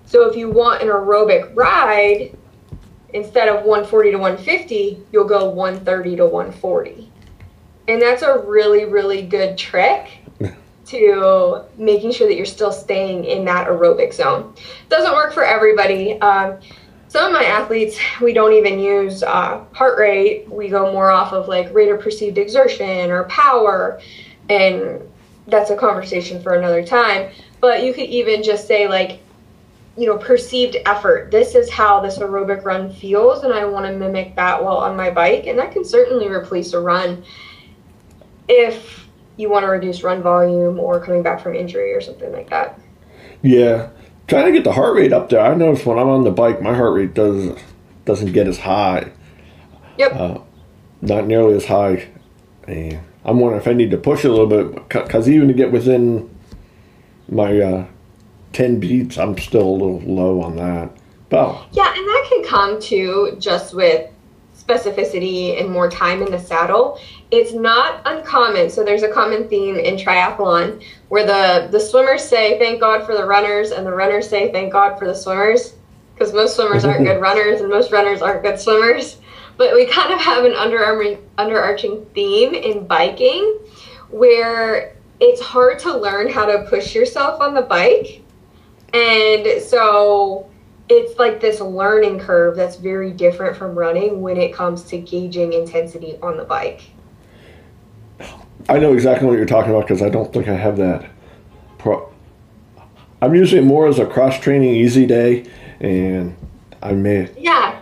So 0.06 0.28
if 0.28 0.36
you 0.36 0.50
want 0.50 0.82
an 0.82 0.88
aerobic 0.88 1.54
ride, 1.54 2.36
instead 3.12 3.48
of 3.48 3.64
140 3.64 4.12
to 4.12 4.18
150, 4.18 5.02
you'll 5.12 5.24
go 5.24 5.48
130 5.50 6.16
to 6.16 6.26
140. 6.26 7.10
And 7.88 8.00
that's 8.00 8.22
a 8.22 8.38
really, 8.38 8.84
really 8.84 9.22
good 9.22 9.56
trick 9.56 10.18
to 10.86 11.62
making 11.76 12.12
sure 12.12 12.26
that 12.26 12.36
you're 12.36 12.46
still 12.46 12.72
staying 12.72 13.24
in 13.24 13.44
that 13.44 13.68
aerobic 13.68 14.12
zone. 14.12 14.54
Doesn't 14.88 15.12
work 15.12 15.32
for 15.32 15.44
everybody. 15.44 16.20
Um, 16.20 16.58
some 17.10 17.26
of 17.26 17.32
my 17.32 17.44
athletes, 17.44 17.98
we 18.20 18.32
don't 18.32 18.52
even 18.52 18.78
use 18.78 19.24
uh, 19.24 19.64
heart 19.72 19.98
rate. 19.98 20.48
We 20.48 20.68
go 20.68 20.92
more 20.92 21.10
off 21.10 21.32
of 21.32 21.48
like 21.48 21.74
rate 21.74 21.90
of 21.90 22.00
perceived 22.00 22.38
exertion 22.38 23.10
or 23.10 23.24
power. 23.24 24.00
And 24.48 25.00
that's 25.48 25.70
a 25.70 25.76
conversation 25.76 26.40
for 26.40 26.54
another 26.54 26.86
time. 26.86 27.32
But 27.60 27.82
you 27.82 27.92
could 27.92 28.08
even 28.08 28.44
just 28.44 28.68
say, 28.68 28.86
like, 28.86 29.18
you 29.96 30.06
know, 30.06 30.18
perceived 30.18 30.76
effort. 30.86 31.32
This 31.32 31.56
is 31.56 31.68
how 31.68 31.98
this 31.98 32.18
aerobic 32.18 32.64
run 32.64 32.92
feels, 32.92 33.42
and 33.42 33.52
I 33.52 33.64
want 33.64 33.86
to 33.86 33.92
mimic 33.92 34.36
that 34.36 34.62
while 34.62 34.76
on 34.76 34.96
my 34.96 35.10
bike. 35.10 35.48
And 35.48 35.58
that 35.58 35.72
can 35.72 35.84
certainly 35.84 36.28
replace 36.28 36.72
a 36.74 36.80
run 36.80 37.24
if 38.48 39.08
you 39.36 39.50
want 39.50 39.64
to 39.64 39.68
reduce 39.68 40.04
run 40.04 40.22
volume 40.22 40.78
or 40.78 41.04
coming 41.04 41.24
back 41.24 41.40
from 41.40 41.56
injury 41.56 41.92
or 41.92 42.00
something 42.00 42.30
like 42.30 42.48
that. 42.50 42.78
Yeah, 43.42 43.90
trying 44.30 44.46
to 44.46 44.52
get 44.52 44.64
the 44.64 44.72
heart 44.72 44.94
rate 44.94 45.12
up 45.12 45.28
there. 45.28 45.40
I 45.40 45.54
notice 45.54 45.84
when 45.84 45.98
I'm 45.98 46.08
on 46.08 46.24
the 46.24 46.30
bike, 46.30 46.62
my 46.62 46.74
heart 46.74 46.94
rate 46.94 47.12
does 47.12 47.58
doesn't 48.06 48.32
get 48.32 48.46
as 48.46 48.58
high. 48.60 49.12
Yep. 49.98 50.12
not 51.02 51.26
nearly 51.26 51.54
as 51.54 51.66
high. 51.66 52.08
And 52.66 53.00
I'm 53.24 53.40
wondering 53.40 53.60
if 53.60 53.68
I 53.68 53.72
need 53.72 53.90
to 53.90 53.98
push 53.98 54.24
a 54.24 54.30
little 54.30 54.46
bit 54.46 54.88
because 54.88 55.28
even 55.28 55.48
to 55.48 55.54
get 55.54 55.72
within 55.72 56.30
my 57.28 57.58
uh, 57.60 57.86
10 58.52 58.80
beats, 58.80 59.18
I'm 59.18 59.36
still 59.36 59.68
a 59.68 59.70
little 59.70 60.00
low 60.00 60.40
on 60.40 60.56
that. 60.56 60.90
But 61.28 61.68
Yeah, 61.72 61.88
and 61.88 62.06
that 62.06 62.26
can 62.28 62.44
come 62.44 62.80
to 62.82 63.36
just 63.38 63.74
with 63.74 64.09
specificity 64.70 65.60
and 65.60 65.68
more 65.68 65.90
time 65.90 66.22
in 66.22 66.30
the 66.30 66.38
saddle. 66.38 67.00
It's 67.30 67.52
not 67.52 68.02
uncommon. 68.04 68.70
So 68.70 68.84
there's 68.84 69.02
a 69.02 69.12
common 69.12 69.48
theme 69.48 69.76
in 69.76 69.96
triathlon 69.96 70.82
where 71.08 71.26
the 71.26 71.68
the 71.70 71.80
swimmers 71.80 72.24
say 72.24 72.58
thank 72.58 72.80
God 72.80 73.04
for 73.04 73.14
the 73.14 73.24
runners 73.24 73.70
and 73.70 73.86
the 73.86 73.92
runners 73.92 74.28
say 74.28 74.52
thank 74.52 74.72
God 74.72 74.98
for 74.98 75.06
the 75.06 75.14
swimmers 75.14 75.74
because 76.14 76.32
most 76.32 76.56
swimmers 76.56 76.84
aren't 76.84 77.04
good 77.04 77.20
runners 77.28 77.60
and 77.60 77.70
most 77.70 77.92
runners 77.92 78.22
aren't 78.22 78.42
good 78.42 78.60
swimmers. 78.60 79.18
But 79.56 79.74
we 79.74 79.86
kind 79.86 80.12
of 80.12 80.20
have 80.20 80.44
an 80.44 80.52
underarming, 80.52 81.20
underarching 81.36 82.10
theme 82.12 82.54
in 82.54 82.86
biking 82.86 83.58
where 84.08 84.96
it's 85.20 85.40
hard 85.40 85.78
to 85.80 85.96
learn 85.96 86.30
how 86.30 86.46
to 86.46 86.66
push 86.68 86.94
yourself 86.94 87.40
on 87.40 87.54
the 87.54 87.62
bike. 87.62 88.22
And 88.92 89.62
so 89.62 90.49
it's 90.90 91.18
like 91.18 91.40
this 91.40 91.60
learning 91.60 92.18
curve 92.18 92.56
that's 92.56 92.76
very 92.76 93.12
different 93.12 93.56
from 93.56 93.78
running 93.78 94.20
when 94.20 94.36
it 94.36 94.52
comes 94.52 94.82
to 94.84 94.98
gauging 94.98 95.52
intensity 95.52 96.18
on 96.20 96.36
the 96.36 96.44
bike. 96.44 96.82
I 98.68 98.78
know 98.78 98.92
exactly 98.92 99.26
what 99.26 99.34
you're 99.34 99.46
talking 99.46 99.70
about 99.70 99.86
because 99.86 100.02
I 100.02 100.08
don't 100.08 100.32
think 100.32 100.48
I 100.48 100.54
have 100.54 100.76
that. 100.78 101.08
Pro- 101.78 102.12
I'm 103.22 103.34
using 103.34 103.60
it 103.60 103.66
more 103.66 103.86
as 103.86 103.98
a 103.98 104.06
cross 104.06 104.38
training 104.40 104.74
easy 104.74 105.06
day, 105.06 105.46
and 105.80 106.36
I 106.82 106.92
may. 106.92 107.30
Yeah, 107.38 107.80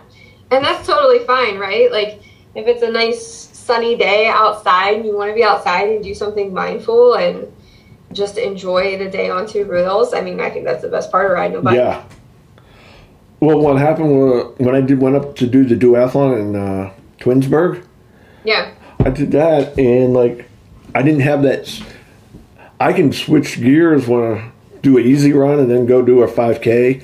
and 0.51 0.63
that's 0.63 0.85
totally 0.85 1.25
fine, 1.25 1.57
right? 1.57 1.91
Like 1.91 2.21
if 2.55 2.67
it's 2.67 2.83
a 2.83 2.91
nice 2.91 3.25
sunny 3.25 3.95
day 3.95 4.27
outside 4.27 4.97
and 4.97 5.05
you 5.05 5.15
want 5.15 5.29
to 5.29 5.35
be 5.35 5.43
outside 5.43 5.89
and 5.89 6.03
do 6.03 6.13
something 6.13 6.53
mindful 6.53 7.15
and 7.15 7.51
just 8.11 8.37
enjoy 8.37 8.97
the 8.97 9.09
day 9.09 9.29
on 9.29 9.47
two 9.47 9.65
wheels. 9.65 10.13
I 10.13 10.21
mean, 10.21 10.39
I 10.39 10.49
think 10.49 10.65
that's 10.65 10.81
the 10.81 10.89
best 10.89 11.11
part 11.11 11.25
of 11.25 11.31
riding 11.31 11.57
a 11.57 11.61
bike. 11.61 11.75
Yeah. 11.75 12.03
Well, 13.39 13.59
what 13.59 13.77
happened 13.77 14.19
wa- 14.19 14.43
when 14.57 14.75
I 14.75 14.81
did 14.81 15.01
went 15.01 15.15
up 15.15 15.35
to 15.37 15.47
do 15.47 15.63
the 15.65 15.75
duathlon 15.75 16.39
in 16.39 16.55
uh, 16.55 16.91
Twinsburg? 17.19 17.85
Yeah. 18.43 18.71
I 18.99 19.09
did 19.09 19.31
that, 19.31 19.77
and 19.79 20.13
like, 20.13 20.49
I 20.93 21.01
didn't 21.01 21.21
have 21.21 21.43
that. 21.43 21.81
I 22.79 22.93
can 22.93 23.11
switch 23.13 23.61
gears 23.61 24.07
when 24.07 24.23
I 24.23 24.51
do 24.81 24.97
an 24.97 25.05
easy 25.05 25.33
run 25.33 25.59
and 25.59 25.69
then 25.69 25.85
go 25.85 26.01
do 26.01 26.21
a 26.23 26.27
5K. 26.27 27.03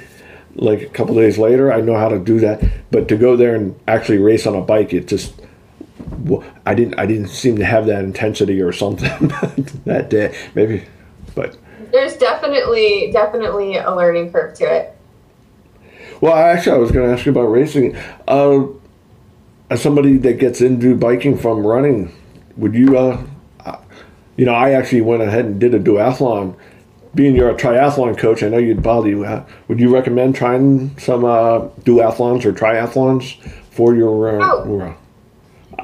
Like 0.57 0.81
a 0.81 0.87
couple 0.87 1.15
days 1.15 1.37
later, 1.37 1.71
I 1.71 1.81
know 1.81 1.97
how 1.97 2.07
to 2.07 2.17
do 2.19 2.39
that. 2.39 2.63
But 2.89 3.09
to 3.09 3.17
go 3.17 3.35
there 3.35 3.55
and 3.55 3.77
actually 3.87 4.19
race 4.19 4.47
on 4.47 4.55
a 4.55 4.61
bike, 4.61 4.93
it 4.93 5.07
just 5.07 5.33
I 6.65 6.73
didn't 6.73 6.97
I 6.97 7.05
didn't 7.05 7.27
seem 7.27 7.57
to 7.57 7.65
have 7.65 7.85
that 7.87 8.03
intensity 8.05 8.61
or 8.61 8.71
something 8.71 9.27
that 9.85 10.09
day. 10.09 10.35
Maybe, 10.55 10.85
but 11.35 11.57
There's 11.91 12.15
definitely 12.15 13.11
definitely 13.11 13.75
a 13.75 13.93
learning 13.93 14.31
curve 14.31 14.53
to 14.55 14.63
it. 14.63 14.94
Well, 16.25 16.35
actually, 16.35 16.71
I 16.75 16.77
was 16.79 16.91
going 16.91 17.07
to 17.07 17.13
ask 17.13 17.25
you 17.25 17.31
about 17.31 17.45
racing. 17.51 17.95
Uh, 18.27 18.65
as 19.69 19.79
somebody 19.81 20.17
that 20.17 20.39
gets 20.39 20.59
into 20.59 20.95
biking 20.95 21.37
from 21.37 21.65
running, 21.65 22.11
would 22.57 22.73
you, 22.73 22.97
uh, 22.97 23.23
you 24.35 24.45
know, 24.45 24.53
I 24.53 24.71
actually 24.71 25.01
went 25.01 25.21
ahead 25.21 25.45
and 25.45 25.59
did 25.59 25.75
a 25.75 25.79
duathlon. 25.79 26.55
Being 27.13 27.35
you're 27.35 27.51
a 27.51 27.55
triathlon 27.55 28.17
coach, 28.17 28.41
I 28.41 28.49
know 28.49 28.57
you'd 28.57 28.81
bother 28.81 29.07
you. 29.07 29.23
Uh, 29.23 29.45
would 29.67 29.79
you 29.79 29.93
recommend 29.93 30.35
trying 30.35 30.97
some 30.97 31.23
uh, 31.23 31.67
duathlons 31.83 32.43
or 32.43 32.51
triathlons 32.53 33.39
for 33.69 33.95
your. 33.95 34.41
Uh, 34.41 34.45
Oh. 34.45 34.79
uh, 34.81 34.93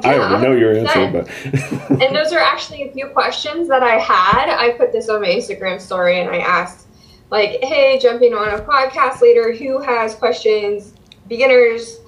I 0.04 0.18
already 0.18 0.44
know 0.44 0.56
your 0.56 0.76
answer, 0.76 1.00
100%. 1.00 1.90
but 1.90 2.02
and 2.02 2.16
those 2.16 2.34
are 2.34 2.40
actually 2.40 2.82
a 2.84 2.92
few 2.92 3.08
questions 3.10 3.68
that 3.68 3.84
I 3.84 3.98
had. 4.00 4.50
I 4.50 4.72
put 4.72 4.92
this 4.92 5.08
on 5.08 5.22
my 5.22 5.28
Instagram 5.28 5.80
story 5.80 6.20
and 6.20 6.30
I 6.30 6.38
asked, 6.38 6.88
like, 7.32 7.64
hey, 7.64 7.98
jumping 7.98 8.34
on 8.34 8.50
a 8.50 8.62
podcast 8.62 9.22
later, 9.22 9.54
who 9.54 9.80
has 9.80 10.14
questions? 10.14 10.94
Beginners 11.28 12.02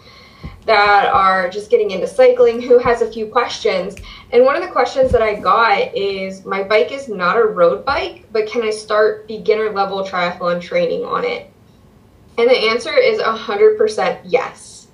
that 0.66 1.06
are 1.08 1.50
just 1.50 1.70
getting 1.70 1.92
into 1.92 2.08
cycling, 2.08 2.62
who 2.62 2.78
has 2.78 3.02
a 3.02 3.12
few 3.12 3.28
questions? 3.28 3.96
And 4.32 4.44
one 4.44 4.56
of 4.56 4.62
the 4.62 4.72
questions 4.72 5.12
that 5.12 5.22
I 5.22 5.36
got 5.36 5.96
is 5.96 6.46
my 6.46 6.64
bike 6.64 6.92
is 6.92 7.08
not 7.08 7.38
a 7.38 7.46
road 7.46 7.86
bike, 7.86 8.26
but 8.32 8.48
can 8.48 8.64
I 8.64 8.70
start 8.70 9.28
beginner 9.28 9.70
level 9.72 10.04
triathlon 10.04 10.62
training 10.62 11.06
on 11.06 11.24
it? 11.24 11.50
And 12.38 12.50
the 12.50 12.70
answer 12.70 12.94
is 12.94 13.20
100% 13.20 14.22
yes. 14.26 14.88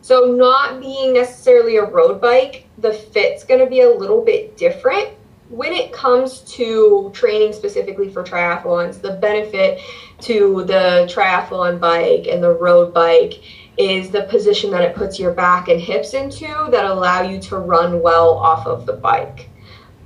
So, 0.00 0.24
not 0.24 0.80
being 0.80 1.14
necessarily 1.14 1.76
a 1.76 1.84
road 1.84 2.20
bike, 2.20 2.66
the 2.78 2.92
fit's 2.92 3.44
to 3.60 3.66
be 3.66 3.82
a 3.82 3.88
little 3.88 4.24
bit 4.24 4.56
different. 4.56 5.10
When 5.52 5.74
it 5.74 5.92
comes 5.92 6.40
to 6.54 7.10
training 7.12 7.52
specifically 7.52 8.08
for 8.08 8.24
triathlons, 8.24 9.02
the 9.02 9.16
benefit 9.16 9.82
to 10.20 10.64
the 10.64 11.06
triathlon 11.12 11.78
bike 11.78 12.26
and 12.26 12.42
the 12.42 12.54
road 12.54 12.94
bike 12.94 13.34
is 13.76 14.08
the 14.08 14.22
position 14.22 14.70
that 14.70 14.80
it 14.80 14.96
puts 14.96 15.18
your 15.18 15.34
back 15.34 15.68
and 15.68 15.78
hips 15.78 16.14
into 16.14 16.46
that 16.70 16.86
allow 16.86 17.20
you 17.20 17.38
to 17.40 17.58
run 17.58 18.00
well 18.00 18.30
off 18.30 18.66
of 18.66 18.86
the 18.86 18.94
bike. 18.94 19.50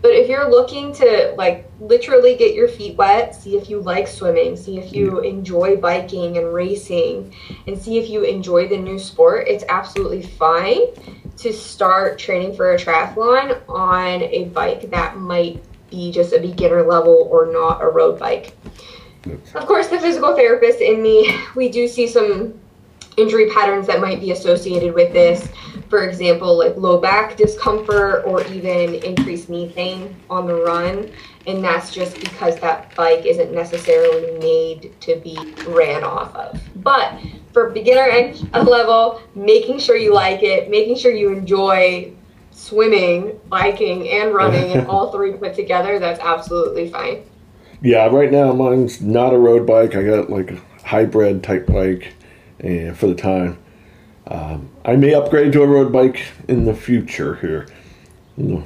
But 0.03 0.11
if 0.15 0.29
you're 0.29 0.50
looking 0.50 0.93
to 0.95 1.33
like 1.38 1.71
literally 1.79 2.35
get 2.35 2.53
your 2.53 2.67
feet 2.67 2.97
wet, 2.97 3.37
see 3.37 3.57
if 3.57 3.71
you 3.71 3.81
like 3.81 4.09
swimming, 4.09 4.57
see 4.57 4.79
if 4.79 4.93
you 4.93 5.12
mm-hmm. 5.12 5.26
enjoy 5.26 5.76
biking 5.76 6.38
and 6.38 6.53
racing, 6.53 7.33
and 7.69 7.81
see 7.81 7.99
if 7.99 8.11
you 8.11 8.25
enjoy 8.25 8.67
the 8.67 8.79
new 8.79 8.99
sport, 8.99 9.47
it's 9.47 9.65
absolutely 9.69 10.23
fine 10.23 10.87
to 11.38 11.52
start 11.52 12.19
training 12.19 12.55
for 12.57 12.73
a 12.73 12.78
triathlon 12.78 13.61
on 13.69 14.23
a 14.23 14.45
bike 14.47 14.90
that 14.90 15.19
might 15.19 15.62
be 15.90 16.11
just 16.11 16.33
a 16.33 16.40
beginner 16.40 16.83
level 16.83 17.28
or 17.31 17.47
not 17.52 17.83
a 17.83 17.88
road 17.88 18.19
bike. 18.19 18.57
Of 19.55 19.66
course, 19.66 19.88
the 19.88 19.99
physical 19.99 20.35
therapist 20.35 20.81
in 20.81 21.02
me, 21.02 21.37
we 21.55 21.69
do 21.69 21.88
see 21.88 22.07
some 22.07 22.59
injury 23.16 23.50
patterns 23.50 23.87
that 23.87 24.00
might 24.00 24.21
be 24.21 24.31
associated 24.31 24.95
with 24.95 25.12
this. 25.12 25.49
For 25.88 26.07
example, 26.07 26.59
like 26.59 26.76
low 26.76 27.00
back 27.00 27.37
discomfort 27.37 28.25
or 28.26 28.45
even 28.47 28.95
increased 28.97 29.49
knee 29.49 29.73
pain 29.75 30.14
on 30.28 30.47
the 30.47 30.55
run. 30.55 31.11
And 31.47 31.62
that's 31.62 31.95
just 31.95 32.19
because 32.19 32.57
that 32.57 32.95
bike 32.97 33.25
isn't 33.25 33.53
necessarily 33.53 34.37
made 34.38 35.00
to 35.03 35.17
be 35.17 35.38
ran 35.69 36.03
off 36.03 36.35
of. 36.35 36.61
But 36.76 37.21
for 37.53 37.71
beginner 37.71 38.09
and 38.11 38.53
level, 38.69 39.23
making 39.35 39.79
sure 39.79 39.97
you 39.97 40.12
like 40.12 40.43
it, 40.43 40.71
making 40.71 40.97
sure 40.97 41.12
you 41.12 41.33
enjoy 41.33 42.12
swimming, 42.50 43.38
biking, 43.49 44.09
and 44.09 44.35
running, 44.35 44.73
and 44.73 44.88
all 44.88 45.12
three 45.12 45.33
put 45.35 45.55
together, 45.55 45.99
that's 45.99 46.21
absolutely 46.21 46.91
fine. 46.91 47.23
yeah, 47.83 48.07
right 48.07 48.33
now 48.33 48.53
mine's 48.53 49.00
not 49.00 49.33
a 49.33 49.38
road 49.38 49.67
bike. 49.67 49.95
I 49.95 50.03
got 50.03 50.31
like 50.31 50.50
a 50.50 50.61
hybrid 50.85 51.43
type 51.45 51.67
bike, 51.67 52.15
and 52.61 52.97
for 52.97 53.07
the 53.07 53.15
time, 53.15 53.59
um, 54.26 54.69
I 54.85 54.97
may 54.97 55.15
upgrade 55.15 55.53
to 55.53 55.62
a 55.62 55.67
road 55.67 55.93
bike 55.93 56.25
in 56.49 56.65
the 56.65 56.75
future 56.75 57.37
here. 57.37 57.69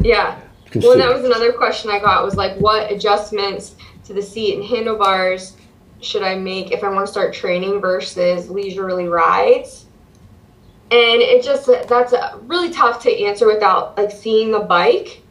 Yeah. 0.00 0.40
Well, 0.74 0.96
that 0.96 1.12
was 1.12 1.24
another 1.24 1.52
question 1.52 1.90
I 1.90 1.98
got 1.98 2.24
was 2.24 2.36
like, 2.36 2.56
what 2.58 2.92
adjustments 2.92 3.74
to 4.04 4.14
the 4.14 4.22
seat 4.22 4.56
and 4.56 4.64
handlebars 4.64 5.56
should 6.00 6.22
I 6.22 6.36
make 6.36 6.70
if 6.70 6.82
I 6.84 6.88
want 6.88 7.06
to 7.06 7.10
start 7.12 7.34
training 7.34 7.80
versus 7.80 8.48
leisurely 8.48 9.08
rides? 9.08 9.86
And 10.92 11.20
it 11.22 11.44
just 11.44 11.66
that's 11.66 12.14
really 12.42 12.70
tough 12.70 13.02
to 13.02 13.24
answer 13.24 13.46
without 13.46 13.96
like 13.96 14.10
seeing 14.10 14.50
the 14.50 14.60
bike. 14.60 15.22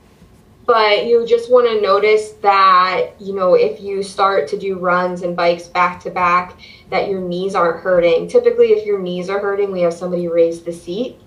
But 0.65 1.07
you 1.07 1.25
just 1.25 1.51
want 1.51 1.67
to 1.67 1.81
notice 1.81 2.31
that 2.43 3.11
you 3.19 3.33
know 3.33 3.55
if 3.55 3.81
you 3.81 4.03
start 4.03 4.47
to 4.49 4.57
do 4.57 4.77
runs 4.77 5.23
and 5.23 5.35
bikes 5.35 5.67
back 5.67 5.99
to 6.01 6.11
back, 6.11 6.57
that 6.89 7.09
your 7.09 7.19
knees 7.19 7.55
aren't 7.55 7.81
hurting. 7.81 8.27
Typically, 8.27 8.67
if 8.67 8.85
your 8.85 8.99
knees 8.99 9.29
are 9.29 9.39
hurting, 9.39 9.71
we 9.71 9.81
have 9.81 9.93
somebody 9.93 10.27
raise 10.27 10.61
the 10.61 10.71
seat. 10.71 11.19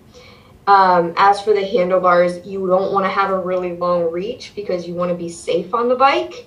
Um, 0.66 1.12
as 1.16 1.40
for 1.40 1.53
the 1.53 1.66
handlebars, 1.66 2.46
you 2.46 2.66
don't 2.68 2.92
want 2.92 3.05
to 3.05 3.11
have 3.11 3.31
a 3.31 3.38
really 3.38 3.77
long 3.77 4.11
reach 4.11 4.53
because 4.55 4.87
you 4.87 4.94
want 4.94 5.11
to 5.11 5.16
be 5.16 5.29
safe 5.29 5.75
on 5.75 5.88
the 5.88 5.96
bike. 5.96 6.46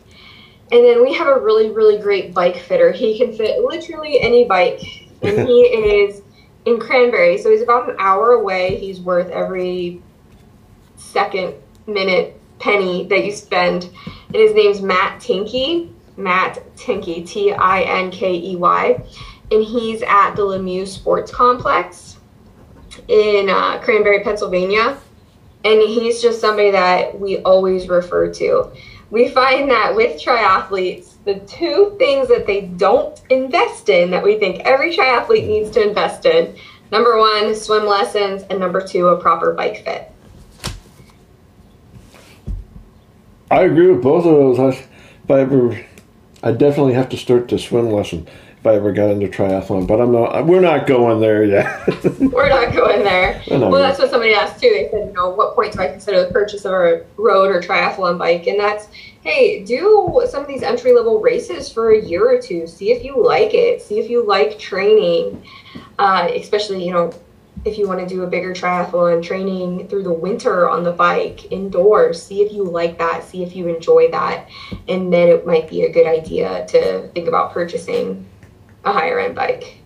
And 0.72 0.84
then 0.84 1.04
we 1.04 1.14
have 1.14 1.28
a 1.28 1.40
really, 1.40 1.70
really 1.70 1.98
great 2.02 2.34
bike 2.34 2.56
fitter. 2.56 2.92
He 2.92 3.18
can 3.18 3.36
fit 3.36 3.64
literally 3.64 4.20
any 4.22 4.46
bike, 4.46 4.82
and 5.22 5.48
he 5.48 5.62
is 5.62 6.22
in 6.66 6.80
Cranberry. 6.80 7.38
So 7.38 7.52
he's 7.52 7.62
about 7.62 7.90
an 7.90 7.96
hour 8.00 8.32
away. 8.32 8.78
He's 8.78 9.00
worth 9.00 9.30
every 9.30 10.02
second, 10.96 11.54
minute, 11.86 12.40
penny 12.60 13.06
that 13.08 13.26
you 13.26 13.32
spend. 13.32 13.90
And 14.28 14.36
his 14.36 14.54
name's 14.54 14.82
Matt 14.82 15.22
Tinkey. 15.22 15.92
Matt 16.18 16.64
Tinkey, 16.78 17.28
T 17.28 17.52
I 17.52 17.82
N 17.82 18.10
K 18.10 18.34
E 18.34 18.56
Y. 18.56 19.04
And 19.52 19.64
he's 19.64 20.02
at 20.02 20.36
the 20.36 20.42
Lemieux 20.42 20.88
Sports 20.88 21.32
Complex 21.32 22.15
in 23.08 23.50
uh, 23.50 23.80
Cranberry, 23.80 24.24
Pennsylvania. 24.24 24.98
And 25.64 25.82
he's 25.82 26.22
just 26.22 26.40
somebody 26.40 26.72
that 26.72 27.20
we 27.20 27.40
always 27.40 27.88
refer 27.88 28.32
to. 28.34 28.72
We 29.10 29.30
find 29.30 29.70
that 29.72 29.96
with 29.96 30.22
triathletes, 30.22 31.14
the 31.26 31.40
two 31.40 31.96
things 31.98 32.28
that 32.28 32.46
they 32.46 32.62
don't 32.62 33.20
invest 33.30 33.90
in 33.90 34.12
that 34.12 34.24
we 34.24 34.38
think 34.38 34.62
every 34.62 34.96
triathlete 34.96 35.48
needs 35.48 35.72
to 35.72 35.88
invest 35.88 36.26
in 36.26 36.56
number 36.92 37.18
one, 37.18 37.56
swim 37.56 37.86
lessons, 37.86 38.44
and 38.50 38.60
number 38.60 38.86
two, 38.86 39.08
a 39.08 39.20
proper 39.20 39.54
bike 39.54 39.84
fit. 39.84 40.12
I 43.50 43.64
agree 43.64 43.92
with 43.92 44.04
both 44.04 44.26
of 44.26 44.58
those. 44.58 44.60
I, 44.60 45.34
I 45.34 45.86
I 46.44 46.52
definitely 46.52 46.94
have 46.94 47.10
to 47.10 47.18
start 47.18 47.48
the 47.48 47.58
swim 47.58 47.90
lesson 47.90 48.28
if 48.66 48.72
I 48.72 48.76
ever 48.76 48.92
got 48.92 49.12
into 49.12 49.28
triathlon. 49.28 49.88
But 49.88 50.02
I'm 50.02 50.12
not. 50.12 50.46
We're 50.46 50.60
not 50.62 50.88
going 50.88 51.22
there 51.22 51.44
yet. 51.44 51.88
We're 52.20 52.50
not 52.50 52.74
going 52.74 53.04
there. 53.04 53.36
Not 53.48 53.50
Well, 53.50 53.60
going. 53.72 53.82
that's 53.84 54.00
what 54.00 54.10
somebody 54.10 54.34
asked 54.34 54.60
too. 54.62 54.70
They 54.70 54.90
said, 54.92 55.08
you 55.10 55.14
know, 55.14 55.30
what 55.30 55.56
point 55.56 55.74
do 55.74 55.80
I 55.82 55.88
consider 55.88 56.26
the 56.26 56.32
purchase 56.32 56.66
of 56.66 56.74
a 56.74 57.06
road 57.18 57.56
or 57.56 57.62
triathlon 57.62 58.18
bike? 58.18 58.48
And 58.48 58.60
that's, 58.60 58.88
hey, 59.22 59.64
do 59.64 60.24
some 60.30 60.42
of 60.42 60.48
these 60.48 60.64
entry 60.64 60.94
level 60.94 61.20
races 61.22 61.72
for 61.72 61.92
a 61.92 62.02
year 62.02 62.28
or 62.28 62.42
two. 62.42 62.66
See 62.66 62.92
if 62.92 63.04
you 63.04 63.24
like 63.24 63.54
it. 63.54 63.82
See 63.82 64.00
if 64.00 64.10
you 64.10 64.26
like 64.26 64.58
training, 64.58 65.46
uh, 66.00 66.28
especially, 66.36 66.84
you 66.86 66.92
know, 66.92 67.14
if 67.64 67.78
you 67.80 67.88
want 67.88 68.00
to 68.00 68.06
do 68.08 68.22
a 68.24 68.28
bigger 68.28 68.54
triathlon 68.54 69.24
training 69.24 69.88
through 69.88 70.04
the 70.04 70.14
winter 70.14 70.70
on 70.70 70.84
the 70.84 70.92
bike 70.92 71.52
indoors. 71.52 72.22
See 72.22 72.42
if 72.42 72.52
you 72.52 72.64
like 72.64 72.98
that. 73.00 73.24
See 73.24 73.44
if 73.44 73.56
you 73.56 73.68
enjoy 73.68 74.12
that. 74.12 74.50
And 74.88 75.12
then 75.12 75.30
it 75.30 75.48
might 75.48 75.68
be 75.70 75.84
a 75.84 75.92
good 75.92 76.06
idea 76.06 76.66
to 76.70 77.08
think 77.10 77.28
about 77.28 77.54
purchasing 77.54 78.28
a 78.86 78.92
higher 78.92 79.20
end 79.20 79.36
bike. 79.36 79.78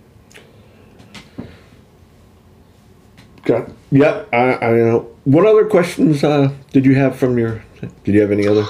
Got, 3.44 3.70
yeah, 3.92 4.26
I, 4.32 4.58
I 4.58 4.72
know. 4.72 5.10
What 5.24 5.46
other 5.46 5.66
questions 5.66 6.24
uh, 6.24 6.52
did 6.72 6.86
you 6.86 6.96
have 6.96 7.16
from 7.16 7.38
your? 7.38 7.64
Did 8.04 8.14
you 8.14 8.22
have 8.22 8.32
any 8.32 8.48
other? 8.48 8.66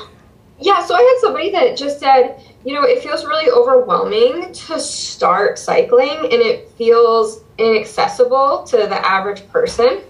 Yeah, 0.59 0.85
so 0.85 0.93
I 0.93 1.01
had 1.01 1.17
somebody 1.21 1.51
that 1.51 1.77
just 1.77 1.99
said, 1.99 2.43
you 2.65 2.73
know, 2.73 2.83
it 2.83 3.01
feels 3.01 3.25
really 3.25 3.49
overwhelming 3.49 4.51
to 4.51 4.79
start 4.79 5.57
cycling 5.57 6.09
and 6.09 6.33
it 6.33 6.69
feels 6.71 7.43
inaccessible 7.57 8.63
to 8.63 8.77
the 8.77 9.07
average 9.07 9.47
person. 9.49 10.01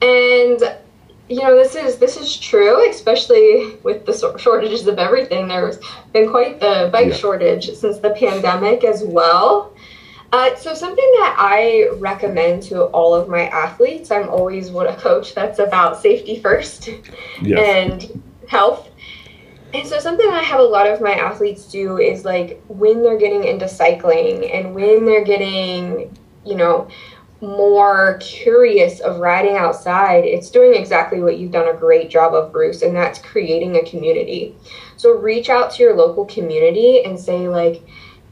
And 0.00 0.60
you 1.28 1.42
know, 1.42 1.56
this 1.56 1.74
is 1.74 1.96
this 1.98 2.16
is 2.16 2.36
true, 2.36 2.88
especially 2.90 3.76
with 3.82 4.04
the 4.04 4.36
shortages 4.38 4.86
of 4.86 4.98
everything. 4.98 5.48
There's 5.48 5.78
been 6.12 6.28
quite 6.30 6.60
the 6.60 6.90
bike 6.92 7.08
Yeah. 7.08 7.14
shortage 7.14 7.74
since 7.74 7.98
the 7.98 8.10
pandemic 8.10 8.84
as 8.84 9.02
well. 9.02 9.72
Uh, 10.32 10.54
so 10.56 10.74
something 10.74 11.12
that 11.20 11.36
I 11.38 11.88
recommend 11.98 12.62
to 12.64 12.84
all 12.86 13.14
of 13.14 13.28
my 13.28 13.46
athletes, 13.48 14.10
I'm 14.10 14.28
always 14.28 14.70
what 14.70 14.88
a 14.88 14.94
coach 14.94 15.34
that's 15.34 15.60
about 15.60 16.00
safety 16.02 16.40
first 16.40 16.90
Yes. 17.42 17.68
and 17.68 18.22
health. 18.48 18.88
And 19.72 19.86
so 19.86 19.98
something 20.00 20.28
I 20.28 20.42
have 20.42 20.60
a 20.60 20.64
lot 20.64 20.86
of 20.88 21.00
my 21.00 21.12
athletes 21.14 21.66
do 21.66 21.98
is 21.98 22.24
like 22.24 22.62
when 22.68 23.02
they're 23.02 23.18
getting 23.18 23.44
into 23.44 23.68
cycling 23.68 24.50
and 24.50 24.74
when 24.74 25.04
they're 25.04 25.24
getting, 25.24 26.16
you 26.44 26.54
know, 26.56 26.88
more 27.44 28.18
curious 28.20 29.00
of 29.00 29.18
riding 29.18 29.56
outside, 29.56 30.24
it's 30.24 30.50
doing 30.50 30.74
exactly 30.74 31.20
what 31.20 31.38
you've 31.38 31.52
done 31.52 31.68
a 31.68 31.78
great 31.78 32.10
job 32.10 32.34
of, 32.34 32.52
Bruce, 32.52 32.82
and 32.82 32.96
that's 32.96 33.18
creating 33.18 33.76
a 33.76 33.84
community. 33.84 34.54
So 34.96 35.12
reach 35.12 35.50
out 35.50 35.70
to 35.72 35.82
your 35.82 35.94
local 35.94 36.24
community 36.24 37.04
and 37.04 37.18
say 37.18 37.48
like, 37.48 37.82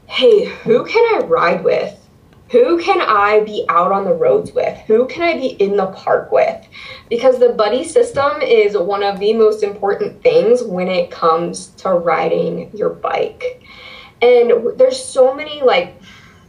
"Hey, 0.07 0.45
who 0.45 0.85
can 0.85 1.15
I 1.15 1.25
ride 1.25 1.63
with? 1.63 1.99
Who 2.51 2.77
can 2.79 3.01
I 3.01 3.39
be 3.39 3.65
out 3.69 3.91
on 3.91 4.05
the 4.05 4.13
roads 4.13 4.51
with? 4.51 4.77
Who 4.87 5.07
can 5.07 5.23
I 5.23 5.33
be 5.39 5.47
in 5.47 5.77
the 5.77 5.87
park 5.87 6.31
with?" 6.31 6.67
because 7.09 7.37
the 7.37 7.49
buddy 7.49 7.83
system 7.83 8.41
is 8.41 8.75
one 8.75 9.03
of 9.03 9.19
the 9.19 9.33
most 9.33 9.61
important 9.61 10.21
things 10.23 10.63
when 10.63 10.87
it 10.87 11.11
comes 11.11 11.67
to 11.67 11.89
riding 11.89 12.75
your 12.75 12.89
bike. 12.89 13.61
And 14.21 14.77
there's 14.77 15.03
so 15.03 15.33
many 15.33 15.61
like 15.61 15.95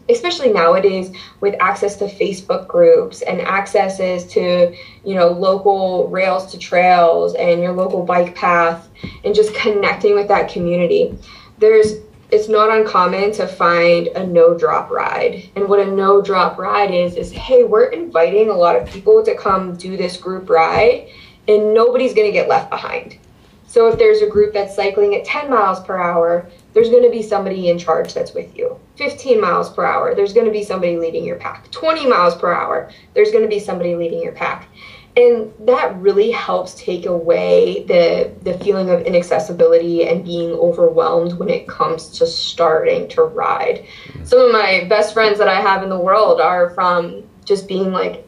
especially 0.09 0.53
nowadays 0.53 1.15
with 1.41 1.55
access 1.61 1.97
to 1.97 2.07
Facebook 2.07 2.67
groups 2.67 3.23
and 3.23 3.41
accesses 3.41 4.25
to, 4.27 4.75
you 5.05 5.15
know, 5.15 5.29
local 5.29 6.09
rails 6.09 6.51
to 6.53 6.59
trails 6.59 7.35
and 7.35 7.63
your 7.63 7.73
local 7.73 8.05
bike 8.05 8.35
path 8.35 8.89
and 9.25 9.35
just 9.35 9.55
connecting 9.55 10.15
with 10.15 10.29
that 10.29 10.51
community. 10.51 11.17
There's 11.59 11.95
it's 12.31 12.49
not 12.49 12.77
uncommon 12.77 13.31
to 13.33 13.47
find 13.47 14.09
a 14.09 14.27
no 14.27 14.59
drop 14.59 14.91
ride. 14.91 15.49
And 15.55 15.69
what 15.69 15.79
a 15.79 15.87
no 15.87 16.21
drop 16.21 16.59
ride 16.59 16.93
is 16.93 17.17
is 17.17 17.31
hey, 17.31 17.65
we're 17.65 17.87
inviting 17.87 18.51
a 18.51 18.55
lot 18.55 18.77
of 18.77 18.89
people 18.89 19.25
to 19.25 19.35
come 19.37 19.77
do 19.77 19.97
this 19.97 20.17
group 20.17 20.51
ride 20.51 21.09
and 21.47 21.75
nobody's 21.75 22.15
going 22.15 22.27
to 22.27 22.33
get 22.33 22.49
left 22.49 22.71
behind. 22.71 23.19
So 23.67 23.89
if 23.89 23.99
there's 23.99 24.23
a 24.23 24.29
group 24.29 24.55
that's 24.55 24.75
cycling 24.75 25.15
at 25.15 25.25
10 25.25 25.51
miles 25.51 25.81
per 25.81 25.97
hour, 25.97 26.49
there's 26.75 26.91
going 26.91 27.05
to 27.05 27.11
be 27.11 27.23
somebody 27.23 27.71
in 27.71 27.79
charge 27.79 28.13
that's 28.13 28.35
with 28.35 28.57
you. 28.57 28.79
15 28.97 29.41
miles 29.41 29.71
per 29.71 29.85
hour, 29.85 30.15
there's 30.15 30.33
going 30.33 30.47
to 30.47 30.53
be 30.53 30.65
somebody 30.65 30.97
leading 30.97 31.25
your 31.25 31.37
pack. 31.37 31.71
20 31.71 32.07
miles 32.07 32.35
per 32.35 32.53
hour, 32.53 32.91
there's 33.15 33.31
going 33.31 33.45
to 33.45 33.49
be 33.49 33.61
somebody 33.61 33.95
leading 33.95 34.23
your 34.23 34.33
pack. 34.33 34.69
And 35.17 35.53
that 35.61 35.97
really 35.99 36.33
helps 36.33 36.75
take 36.75 37.07
away 37.07 37.85
the 37.85 38.33
the 38.43 38.59
feeling 38.59 38.91
of 38.91 39.03
inaccessibility 39.03 40.09
and 40.09 40.25
being 40.25 40.51
overwhelmed 40.51 41.35
when 41.35 41.49
it 41.49 41.69
comes 41.69 42.09
to 42.19 42.27
starting 42.27 43.07
to 43.11 43.23
ride. 43.23 43.87
Some 44.25 44.41
of 44.41 44.51
my 44.51 44.87
best 44.89 45.15
friends 45.15 45.39
that 45.39 45.47
I 45.47 45.61
have 45.61 45.85
in 45.85 45.89
the 45.89 45.99
world 45.99 46.41
are 46.41 46.71
from 46.71 47.23
just 47.45 47.69
being 47.69 47.93
like, 47.93 48.27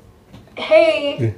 "Hey, 0.57 1.35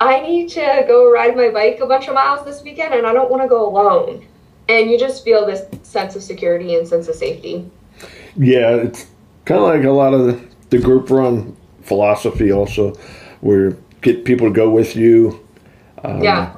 I 0.00 0.20
need 0.20 0.48
to 0.50 0.84
go 0.88 1.12
ride 1.12 1.36
my 1.36 1.50
bike 1.50 1.80
a 1.80 1.86
bunch 1.86 2.08
of 2.08 2.14
miles 2.14 2.46
this 2.46 2.62
weekend 2.62 2.94
and 2.94 3.06
I 3.06 3.12
don't 3.12 3.30
want 3.30 3.42
to 3.42 3.48
go 3.48 3.68
alone. 3.68 4.26
And 4.70 4.88
you 4.88 4.98
just 4.98 5.24
feel 5.24 5.44
this 5.44 5.66
sense 5.82 6.14
of 6.14 6.22
security 6.22 6.76
and 6.76 6.86
sense 6.86 7.08
of 7.08 7.16
safety. 7.16 7.68
Yeah, 8.36 8.76
it's 8.76 9.06
kind 9.44 9.60
of 9.60 9.66
like 9.66 9.82
a 9.82 9.90
lot 9.90 10.14
of 10.14 10.26
the, 10.26 10.40
the 10.70 10.78
group 10.78 11.10
run 11.10 11.56
philosophy 11.82 12.52
also, 12.52 12.92
where 13.40 13.76
get 14.00 14.24
people 14.24 14.46
to 14.46 14.54
go 14.54 14.70
with 14.70 14.94
you. 14.94 15.44
Um, 16.04 16.22
yeah. 16.22 16.56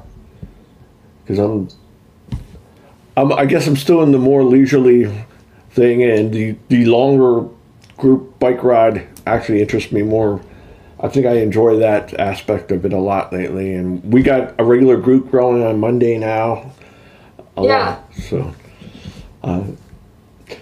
Because 1.24 1.38
I'm, 1.38 1.68
I'm, 3.16 3.32
I 3.32 3.46
guess 3.46 3.66
I'm 3.66 3.76
still 3.76 4.02
in 4.02 4.12
the 4.12 4.18
more 4.18 4.44
leisurely 4.44 5.10
thing, 5.70 6.02
and 6.02 6.34
the 6.34 6.56
the 6.68 6.84
longer 6.84 7.48
group 7.96 8.38
bike 8.38 8.62
ride 8.62 9.08
actually 9.26 9.62
interests 9.62 9.90
me 9.90 10.02
more 10.02 10.42
I 11.02 11.08
think 11.08 11.26
I 11.26 11.38
enjoy 11.38 11.78
that 11.78 12.14
aspect 12.14 12.70
of 12.70 12.86
it 12.86 12.92
a 12.92 12.98
lot 12.98 13.32
lately. 13.32 13.74
And 13.74 14.04
we 14.12 14.22
got 14.22 14.54
a 14.58 14.64
regular 14.64 14.96
group 14.96 15.30
growing 15.30 15.64
on 15.64 15.80
Monday 15.80 16.16
now. 16.16 16.70
Yeah. 17.58 17.88
Lot, 17.88 18.14
so, 18.14 18.54
uh, 19.42 19.64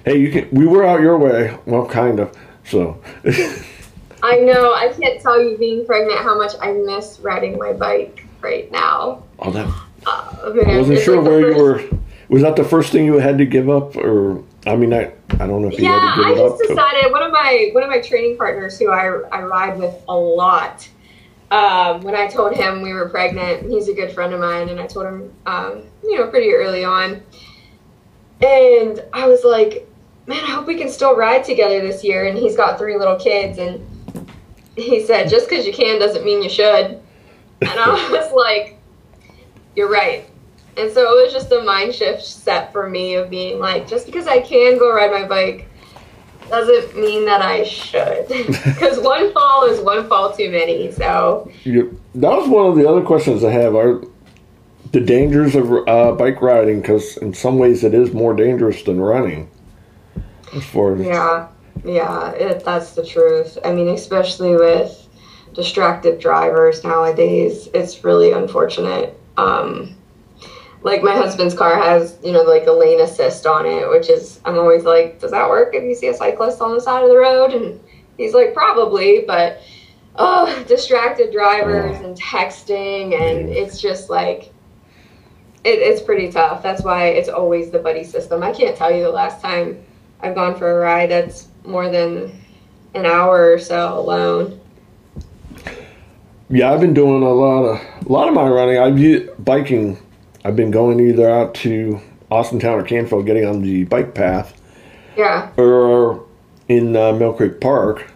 hey, 0.04 0.18
you 0.18 0.30
can. 0.30 0.48
We 0.50 0.66
were 0.66 0.84
out 0.84 1.00
your 1.00 1.18
way. 1.18 1.56
Well, 1.66 1.86
kind 1.86 2.20
of. 2.20 2.36
So. 2.64 3.02
I 4.22 4.36
know. 4.36 4.74
I 4.74 4.92
can't 4.98 5.20
tell 5.20 5.42
you 5.42 5.56
being 5.56 5.86
pregnant 5.86 6.18
how 6.20 6.36
much 6.36 6.52
I 6.60 6.72
miss 6.72 7.18
riding 7.20 7.58
my 7.58 7.72
bike 7.72 8.26
right 8.40 8.70
now. 8.70 9.22
Oh, 9.38 9.50
that. 9.50 9.66
Uh, 10.06 10.52
man, 10.54 10.76
I 10.76 10.78
wasn't 10.78 11.00
sure 11.00 11.16
like 11.16 11.26
where 11.26 11.50
you 11.50 11.62
were. 11.62 11.82
Was 12.28 12.42
that 12.42 12.56
the 12.56 12.64
first 12.64 12.92
thing 12.92 13.04
you 13.04 13.18
had 13.18 13.38
to 13.38 13.44
give 13.44 13.68
up, 13.68 13.96
or 13.96 14.42
I 14.66 14.76
mean, 14.76 14.94
I 14.94 15.12
I 15.34 15.46
don't 15.46 15.62
know 15.62 15.68
if 15.68 15.78
you 15.78 15.84
yeah, 15.84 15.98
had 15.98 16.14
to 16.14 16.22
give 16.22 16.30
it 16.30 16.32
up. 16.32 16.36
Yeah, 16.36 16.44
I 16.44 16.48
just 16.48 16.68
decided 16.68 17.12
one 17.12 17.22
of 17.22 17.32
my 17.32 17.70
one 17.72 17.82
of 17.82 17.90
my 17.90 18.00
training 18.00 18.36
partners 18.36 18.78
who 18.78 18.90
I 18.90 19.06
I 19.32 19.42
ride 19.42 19.78
with 19.78 19.94
a 20.08 20.16
lot. 20.16 20.88
Um, 21.50 22.02
when 22.02 22.14
I 22.14 22.28
told 22.28 22.54
him 22.54 22.80
we 22.80 22.92
were 22.92 23.08
pregnant, 23.08 23.68
he's 23.68 23.88
a 23.88 23.94
good 23.94 24.12
friend 24.12 24.32
of 24.32 24.40
mine, 24.40 24.68
and 24.68 24.78
I 24.78 24.86
told 24.86 25.06
him, 25.06 25.32
um, 25.46 25.82
you 26.02 26.16
know, 26.16 26.28
pretty 26.28 26.52
early 26.52 26.84
on. 26.84 27.22
And 28.40 29.02
I 29.12 29.26
was 29.26 29.44
like, 29.44 29.88
man, 30.26 30.38
I 30.44 30.50
hope 30.50 30.66
we 30.66 30.76
can 30.76 30.88
still 30.88 31.16
ride 31.16 31.44
together 31.44 31.80
this 31.80 32.04
year. 32.04 32.26
And 32.26 32.38
he's 32.38 32.56
got 32.56 32.78
three 32.78 32.96
little 32.96 33.16
kids, 33.16 33.58
and 33.58 33.84
he 34.76 35.04
said, 35.04 35.28
just 35.28 35.48
because 35.48 35.66
you 35.66 35.72
can 35.72 35.98
doesn't 35.98 36.24
mean 36.24 36.42
you 36.42 36.48
should. 36.48 37.00
And 37.62 37.70
I 37.70 37.88
was 38.10 38.32
like, 38.32 38.78
you're 39.74 39.90
right. 39.90 40.30
And 40.76 40.90
so 40.92 41.02
it 41.02 41.24
was 41.24 41.32
just 41.32 41.50
a 41.52 41.62
mind 41.62 41.94
shift 41.94 42.22
set 42.22 42.72
for 42.72 42.88
me 42.88 43.14
of 43.14 43.28
being 43.28 43.58
like, 43.58 43.88
just 43.88 44.06
because 44.06 44.26
I 44.26 44.40
can 44.40 44.78
go 44.78 44.94
ride 44.94 45.10
my 45.10 45.26
bike 45.26 45.68
doesn't 46.50 47.00
mean 47.00 47.24
that 47.26 47.40
I 47.42 47.64
should. 47.64 48.26
Because 48.80 48.98
one 49.00 49.32
fall 49.32 49.64
is 49.64 49.80
one 49.80 50.08
fall 50.08 50.32
too 50.32 50.50
many. 50.50 50.90
So 50.92 51.50
you, 51.64 52.00
that 52.14 52.30
was 52.30 52.48
one 52.48 52.66
of 52.66 52.76
the 52.76 52.88
other 52.88 53.02
questions 53.02 53.44
I 53.44 53.52
have 53.52 53.74
are 53.74 54.02
the 54.92 55.00
dangers 55.00 55.54
of 55.54 55.72
uh, 55.88 56.12
bike 56.12 56.42
riding 56.42 56.80
because 56.80 57.16
in 57.18 57.32
some 57.32 57.58
ways 57.58 57.84
it 57.84 57.94
is 57.94 58.12
more 58.12 58.34
dangerous 58.34 58.82
than 58.82 59.00
running. 59.00 59.48
As 60.54 60.64
far 60.64 60.96
as 60.96 61.06
yeah, 61.06 61.48
yeah, 61.84 62.32
it, 62.32 62.64
that's 62.64 62.92
the 62.92 63.06
truth. 63.06 63.56
I 63.64 63.72
mean, 63.72 63.88
especially 63.88 64.54
with 64.56 65.08
distracted 65.54 66.18
drivers 66.18 66.82
nowadays, 66.82 67.68
it's 67.72 68.02
really 68.02 68.32
unfortunate. 68.32 69.18
Um, 69.36 69.96
like 70.82 71.02
my 71.02 71.14
husband's 71.14 71.54
car 71.54 71.76
has 71.76 72.16
you 72.24 72.32
know 72.32 72.42
like 72.42 72.66
a 72.66 72.72
lane 72.72 73.00
assist 73.00 73.46
on 73.46 73.66
it 73.66 73.88
which 73.88 74.08
is 74.08 74.40
i'm 74.44 74.58
always 74.58 74.84
like 74.84 75.20
does 75.20 75.30
that 75.30 75.48
work 75.48 75.74
if 75.74 75.82
you 75.84 75.94
see 75.94 76.08
a 76.08 76.14
cyclist 76.14 76.60
on 76.60 76.74
the 76.74 76.80
side 76.80 77.02
of 77.02 77.10
the 77.10 77.16
road? 77.16 77.52
And 77.52 77.80
he's 78.16 78.34
like 78.34 78.54
probably 78.54 79.24
but 79.26 79.60
oh 80.16 80.64
distracted 80.68 81.32
drivers 81.32 81.98
and 82.00 82.16
texting 82.16 83.14
and 83.14 83.48
it's 83.48 83.80
just 83.80 84.10
like 84.10 84.52
it, 85.62 85.78
it's 85.78 86.00
pretty 86.00 86.32
tough. 86.32 86.62
That's 86.62 86.82
why 86.82 87.08
it's 87.08 87.28
always 87.28 87.70
the 87.70 87.78
buddy 87.78 88.02
system. 88.02 88.42
I 88.42 88.50
can't 88.50 88.74
tell 88.74 88.90
you 88.90 89.02
the 89.02 89.10
last 89.10 89.42
time 89.42 89.84
i've 90.22 90.34
gone 90.34 90.54
for 90.54 90.70
a 90.70 90.80
ride 90.80 91.10
that's 91.10 91.48
more 91.64 91.90
than 91.90 92.38
an 92.94 93.06
hour 93.06 93.52
or 93.52 93.58
so 93.58 93.98
alone. 93.98 94.60
Yeah 96.48 96.72
i've 96.72 96.80
been 96.80 96.94
doing 96.94 97.22
a 97.22 97.30
lot 97.30 97.64
of 97.64 98.06
a 98.06 98.12
lot 98.12 98.28
of 98.28 98.34
my 98.34 98.48
running. 98.48 98.78
I've 98.78 99.44
biking 99.44 99.98
I've 100.44 100.56
been 100.56 100.70
going 100.70 101.00
either 101.00 101.28
out 101.28 101.54
to 101.56 102.00
Austintown 102.30 102.80
or 102.80 102.82
Canfield, 102.82 103.26
getting 103.26 103.44
on 103.44 103.62
the 103.62 103.84
bike 103.84 104.14
path. 104.14 104.58
Yeah. 105.16 105.50
Or 105.56 106.24
in 106.68 106.96
uh, 106.96 107.12
Mill 107.12 107.32
Creek 107.32 107.60
Park. 107.60 108.10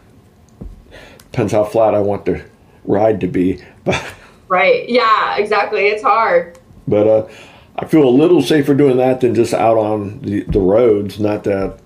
Depends 1.32 1.52
how 1.52 1.64
flat 1.64 1.94
I 1.94 2.00
want 2.00 2.24
the 2.24 2.44
ride 2.84 3.20
to 3.20 3.26
be. 3.26 3.62
right. 4.48 4.88
Yeah. 4.88 5.36
Exactly. 5.36 5.88
It's 5.88 6.02
hard. 6.02 6.58
But 6.86 7.06
uh, 7.06 7.28
I 7.76 7.86
feel 7.86 8.04
a 8.04 8.10
little 8.10 8.40
safer 8.40 8.74
doing 8.74 8.98
that 8.98 9.20
than 9.20 9.34
just 9.34 9.52
out 9.52 9.76
on 9.76 10.20
the, 10.20 10.42
the 10.44 10.60
roads. 10.60 11.18
Not 11.18 11.44
that. 11.44 11.78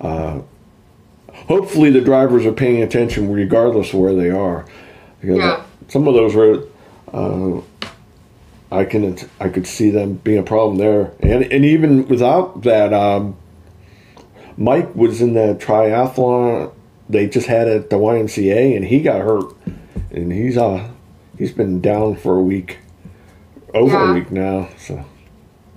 Uh, 0.00 0.40
hopefully, 1.32 1.90
the 1.90 2.00
drivers 2.00 2.46
are 2.46 2.52
paying 2.52 2.82
attention 2.82 3.30
regardless 3.30 3.92
of 3.92 4.00
where 4.00 4.14
they 4.14 4.30
are. 4.30 4.64
Because 5.20 5.36
yeah. 5.38 5.64
Some 5.88 6.08
of 6.08 6.14
those 6.14 6.34
roads. 6.34 6.66
Uh, 7.12 7.60
I 8.72 8.86
can 8.86 9.18
I 9.38 9.50
could 9.50 9.66
see 9.66 9.90
them 9.90 10.14
being 10.14 10.38
a 10.38 10.42
problem 10.42 10.78
there, 10.78 11.12
and 11.20 11.44
and 11.44 11.64
even 11.64 12.08
without 12.08 12.62
that, 12.62 12.94
um, 12.94 13.36
Mike 14.56 14.94
was 14.96 15.20
in 15.20 15.34
the 15.34 15.54
triathlon. 15.60 16.72
They 17.08 17.28
just 17.28 17.46
had 17.46 17.68
it 17.68 17.76
at 17.76 17.90
the 17.90 17.96
YMCA, 17.96 18.74
and 18.74 18.84
he 18.86 19.02
got 19.02 19.20
hurt, 19.20 19.54
and 20.10 20.32
he's 20.32 20.56
uh 20.56 20.88
he's 21.36 21.52
been 21.52 21.82
down 21.82 22.16
for 22.16 22.38
a 22.38 22.42
week, 22.42 22.78
over 23.74 23.92
yeah. 23.92 24.10
a 24.10 24.14
week 24.14 24.30
now. 24.30 24.70
So 24.78 25.04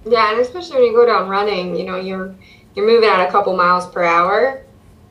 yeah, 0.06 0.32
and 0.32 0.40
especially 0.40 0.78
when 0.78 0.86
you 0.86 0.94
go 0.94 1.06
down 1.06 1.28
running, 1.28 1.76
you 1.76 1.84
know 1.84 1.98
you're 1.98 2.34
you're 2.76 2.88
moving 2.88 3.10
at 3.10 3.28
a 3.28 3.30
couple 3.30 3.58
miles 3.58 3.88
per 3.88 4.04
hour. 4.04 4.62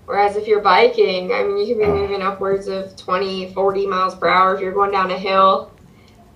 Whereas 0.07 0.37
if 0.37 0.47
you're 0.47 0.61
biking, 0.61 1.33
I 1.33 1.43
mean, 1.43 1.59
you 1.59 1.67
can 1.67 1.79
be 1.79 1.85
uh, 1.85 1.95
moving 1.95 2.21
upwards 2.21 2.69
of 2.69 2.95
20, 2.95 3.55
40 3.55 3.87
miles 3.87 4.15
per 4.15 4.29
hour 4.29 4.55
if 4.55 4.61
you're 4.61 4.73
going 4.73 4.91
down 4.91 5.11
a 5.11 5.19
hill. 5.19 5.73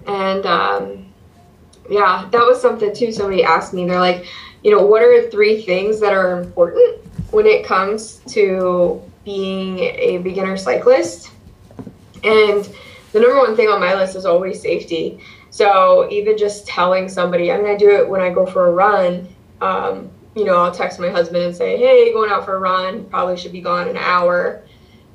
And 0.07 0.47
um, 0.47 1.08
yeah, 1.89 2.29
that 2.31 2.41
was 2.41 2.61
something 2.61 2.95
too. 2.95 3.13
Somebody 3.13 3.43
asked 3.45 3.73
me, 3.73 3.87
they're 3.87 4.01
like, 4.01 4.27
you 4.63 4.71
know, 4.71 4.85
what 4.85 5.03
are 5.03 5.31
three 5.31 5.63
things 5.63 6.01
that 6.01 6.13
are 6.13 6.41
important 6.41 7.05
when 7.31 7.47
it 7.47 7.65
comes 7.65 8.17
to 8.29 9.03
being 9.25 9.79
a 9.79 10.19
beginner 10.19 10.57
cyclist? 10.57 11.31
And 12.25 12.69
the 13.13 13.21
number 13.21 13.39
one 13.39 13.57
thing 13.57 13.69
on 13.69 13.81
my 13.81 13.95
list 13.95 14.17
is 14.17 14.27
always 14.27 14.61
safety. 14.61 15.21
So 15.51 16.09
even 16.11 16.37
just 16.37 16.67
telling 16.67 17.09
somebody, 17.09 17.51
I'm 17.51 17.61
going 17.63 17.79
to 17.79 17.85
do 17.85 17.91
it 17.91 18.09
when 18.09 18.21
I 18.21 18.31
go 18.31 18.45
for 18.45 18.67
a 18.67 18.73
run. 18.73 19.29
Um, 19.61 20.11
you 20.37 20.45
know, 20.45 20.57
I'll 20.57 20.73
text 20.73 21.01
my 21.01 21.09
husband 21.09 21.43
and 21.43 21.57
say, 21.57 21.77
hey, 21.77 22.13
going 22.13 22.31
out 22.31 22.45
for 22.45 22.55
a 22.55 22.59
run, 22.61 23.05
probably 23.07 23.37
should 23.37 23.53
be 23.53 23.61
gone 23.61 23.89
an 23.89 23.97
hour. 23.97 24.63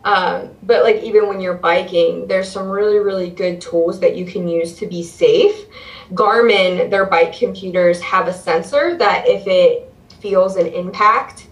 Um, 0.03 0.49
but 0.63 0.83
like 0.83 0.97
even 0.97 1.27
when 1.27 1.39
you're 1.39 1.53
biking, 1.53 2.27
there's 2.27 2.49
some 2.49 2.67
really, 2.67 2.97
really 2.97 3.29
good 3.29 3.61
tools 3.61 3.99
that 4.01 4.17
you 4.17 4.25
can 4.25 4.47
use 4.47 4.77
to 4.79 4.87
be 4.87 5.01
safe. 5.03 5.65
Garmin, 6.13 6.89
their 6.89 7.05
bike 7.05 7.33
computers 7.37 8.01
have 8.01 8.27
a 8.27 8.33
sensor 8.33 8.95
that 8.97 9.27
if 9.27 9.47
it 9.47 9.91
feels 10.21 10.55
an 10.57 10.67
impact, 10.67 11.47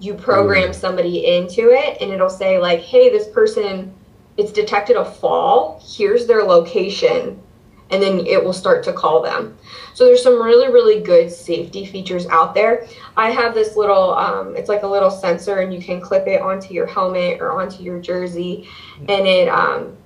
you 0.00 0.14
program 0.14 0.70
mm. 0.70 0.74
somebody 0.74 1.36
into 1.36 1.70
it 1.70 1.98
and 2.00 2.10
it'll 2.10 2.28
say 2.28 2.58
like, 2.58 2.80
hey, 2.80 3.08
this 3.10 3.28
person, 3.28 3.92
it's 4.36 4.52
detected 4.52 4.96
a 4.96 5.04
fall. 5.04 5.80
Here's 5.82 6.26
their 6.26 6.42
location. 6.42 7.40
and 7.90 8.02
then 8.02 8.26
it 8.26 8.42
will 8.42 8.52
start 8.52 8.82
to 8.84 8.92
call 8.92 9.22
them. 9.22 9.56
So 9.94 10.04
there's 10.04 10.22
some 10.22 10.42
really, 10.42 10.72
really 10.72 11.00
good 11.00 11.30
safety 11.30 11.86
features 11.86 12.26
out 12.26 12.54
there. 12.54 12.86
I 13.16 13.30
have 13.30 13.54
this 13.54 13.76
little, 13.76 14.14
um, 14.14 14.56
it's 14.56 14.68
like 14.68 14.82
a 14.82 14.86
little 14.86 15.10
sensor, 15.10 15.60
and 15.60 15.72
you 15.72 15.80
can 15.80 16.00
clip 16.00 16.26
it 16.26 16.42
onto 16.42 16.74
your 16.74 16.86
helmet 16.86 17.40
or 17.40 17.60
onto 17.60 17.82
your 17.82 18.00
jersey, 18.00 18.68
and 18.98 19.26
it 19.26 19.48
um, 19.48 19.96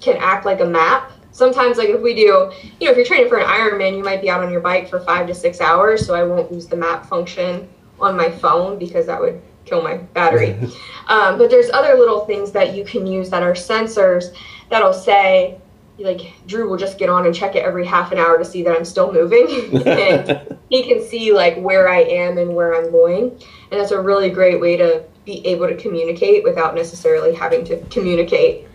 can 0.00 0.16
act 0.18 0.46
like 0.46 0.60
a 0.60 0.66
map. 0.66 1.12
Sometimes, 1.36 1.76
like 1.76 1.90
if 1.90 2.00
we 2.00 2.14
do, 2.14 2.22
you 2.22 2.86
know, 2.86 2.90
if 2.92 2.96
you're 2.96 3.04
training 3.04 3.28
for 3.28 3.36
an 3.36 3.46
Ironman, 3.46 3.94
you 3.94 4.02
might 4.02 4.22
be 4.22 4.30
out 4.30 4.42
on 4.42 4.50
your 4.50 4.62
bike 4.62 4.88
for 4.88 5.00
five 5.00 5.26
to 5.26 5.34
six 5.34 5.60
hours. 5.60 6.06
So 6.06 6.14
I 6.14 6.22
won't 6.22 6.50
use 6.50 6.66
the 6.66 6.76
map 6.76 7.04
function 7.04 7.68
on 8.00 8.16
my 8.16 8.30
phone 8.30 8.78
because 8.78 9.04
that 9.04 9.20
would 9.20 9.42
kill 9.66 9.82
my 9.82 9.98
battery. 9.98 10.52
um, 11.08 11.36
but 11.36 11.50
there's 11.50 11.68
other 11.68 11.94
little 11.98 12.24
things 12.24 12.52
that 12.52 12.74
you 12.74 12.86
can 12.86 13.06
use 13.06 13.28
that 13.28 13.42
are 13.42 13.52
sensors 13.52 14.34
that'll 14.70 14.94
say, 14.94 15.60
like 15.98 16.32
Drew 16.46 16.70
will 16.70 16.78
just 16.78 16.96
get 16.96 17.10
on 17.10 17.26
and 17.26 17.34
check 17.34 17.54
it 17.54 17.66
every 17.66 17.84
half 17.84 18.12
an 18.12 18.18
hour 18.18 18.38
to 18.38 18.44
see 18.44 18.62
that 18.62 18.74
I'm 18.74 18.86
still 18.86 19.12
moving, 19.12 19.46
and 19.86 20.58
he 20.70 20.84
can 20.84 21.06
see 21.06 21.34
like 21.34 21.58
where 21.58 21.86
I 21.86 22.00
am 22.00 22.38
and 22.38 22.54
where 22.54 22.74
I'm 22.74 22.90
going, 22.90 23.24
and 23.70 23.78
that's 23.78 23.92
a 23.92 24.00
really 24.00 24.30
great 24.30 24.58
way 24.58 24.78
to 24.78 25.04
be 25.26 25.46
able 25.46 25.68
to 25.68 25.76
communicate 25.76 26.44
without 26.44 26.74
necessarily 26.74 27.34
having 27.34 27.62
to 27.66 27.84
communicate. 27.90 28.66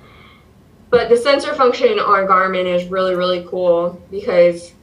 But 0.91 1.09
the 1.09 1.17
sensor 1.17 1.55
function 1.55 1.97
on 1.97 2.27
Garmin 2.27 2.65
is 2.65 2.85
really 2.89 3.15
really 3.15 3.43
cool 3.49 3.99
because 4.11 4.73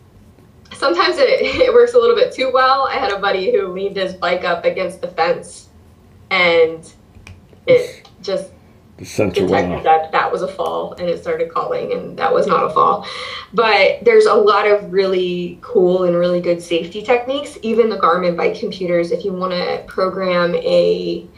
sometimes 0.73 1.18
it, 1.18 1.29
it 1.42 1.73
works 1.73 1.94
a 1.94 1.99
little 1.99 2.16
bit 2.16 2.33
too 2.33 2.51
well. 2.53 2.88
I 2.88 2.94
had 2.94 3.12
a 3.12 3.18
buddy 3.18 3.53
who 3.53 3.68
leaned 3.68 3.97
his 3.97 4.14
bike 4.14 4.44
up 4.44 4.64
against 4.64 5.01
the 5.01 5.09
fence, 5.09 5.68
and 6.31 6.92
it 7.66 8.09
just 8.23 8.51
The 8.97 9.05
sensor 9.05 9.47
detected 9.47 9.85
that 9.85 10.11
that 10.12 10.33
was 10.33 10.42
a 10.42 10.49
fall 10.49 10.94
and 10.94 11.09
it 11.09 11.21
started 11.21 11.53
calling 11.53 11.92
and 11.92 12.18
that 12.18 12.33
was 12.33 12.47
not 12.47 12.64
a 12.64 12.71
fall. 12.71 13.07
But 13.55 14.05
there's 14.05 14.27
a 14.27 14.35
lot 14.35 14.66
of 14.66 14.92
really 14.92 15.59
cool 15.61 16.05
and 16.05 16.16
really 16.16 16.40
good 16.40 16.62
safety 16.62 17.03
techniques 17.03 17.59
even 17.62 17.90
the 17.90 17.99
garmin 17.99 18.37
bike 18.37 18.59
computers. 18.59 19.12
If 19.12 19.25
you 19.25 19.33
want 19.33 19.53
to 19.53 19.85
program 19.87 20.55
a 20.55 21.29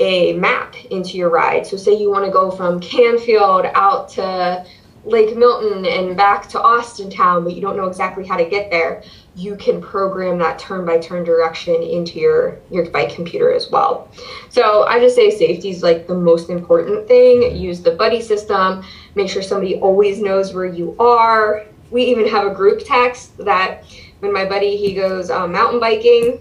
a 0.00 0.32
map 0.34 0.74
into 0.90 1.16
your 1.16 1.30
ride 1.30 1.66
so 1.66 1.76
say 1.76 1.92
you 1.94 2.10
want 2.10 2.24
to 2.24 2.30
go 2.30 2.50
from 2.50 2.80
canfield 2.80 3.66
out 3.74 4.08
to 4.08 4.64
lake 5.04 5.36
milton 5.36 5.86
and 5.86 6.16
back 6.16 6.48
to 6.48 6.58
Austintown 6.58 7.44
but 7.44 7.54
you 7.54 7.60
don't 7.60 7.76
know 7.76 7.86
exactly 7.86 8.26
how 8.26 8.36
to 8.36 8.44
get 8.44 8.70
there 8.70 9.02
you 9.34 9.56
can 9.56 9.80
program 9.80 10.38
that 10.38 10.58
turn 10.58 10.84
by 10.84 10.98
turn 10.98 11.24
direction 11.24 11.82
into 11.82 12.18
your 12.18 12.58
your 12.70 12.88
bike 12.90 13.14
computer 13.14 13.52
as 13.52 13.70
well 13.70 14.08
so 14.50 14.84
I 14.84 14.98
just 14.98 15.14
say 15.14 15.30
safety 15.30 15.70
is 15.70 15.82
like 15.82 16.06
the 16.06 16.14
most 16.14 16.50
important 16.50 17.06
thing. 17.06 17.56
Use 17.56 17.82
the 17.82 17.92
buddy 17.92 18.20
system. 18.20 18.82
Make 19.14 19.28
sure 19.28 19.42
somebody 19.42 19.76
always 19.76 20.20
knows 20.20 20.54
where 20.54 20.66
you 20.66 20.96
are. 20.98 21.64
We 21.90 22.04
even 22.04 22.26
have 22.28 22.46
a 22.46 22.54
group 22.54 22.82
text 22.84 23.36
that 23.38 23.84
when 24.20 24.32
my 24.32 24.44
buddy 24.44 24.76
he 24.76 24.94
goes 24.94 25.30
um, 25.30 25.52
mountain 25.52 25.80
biking, 25.80 26.40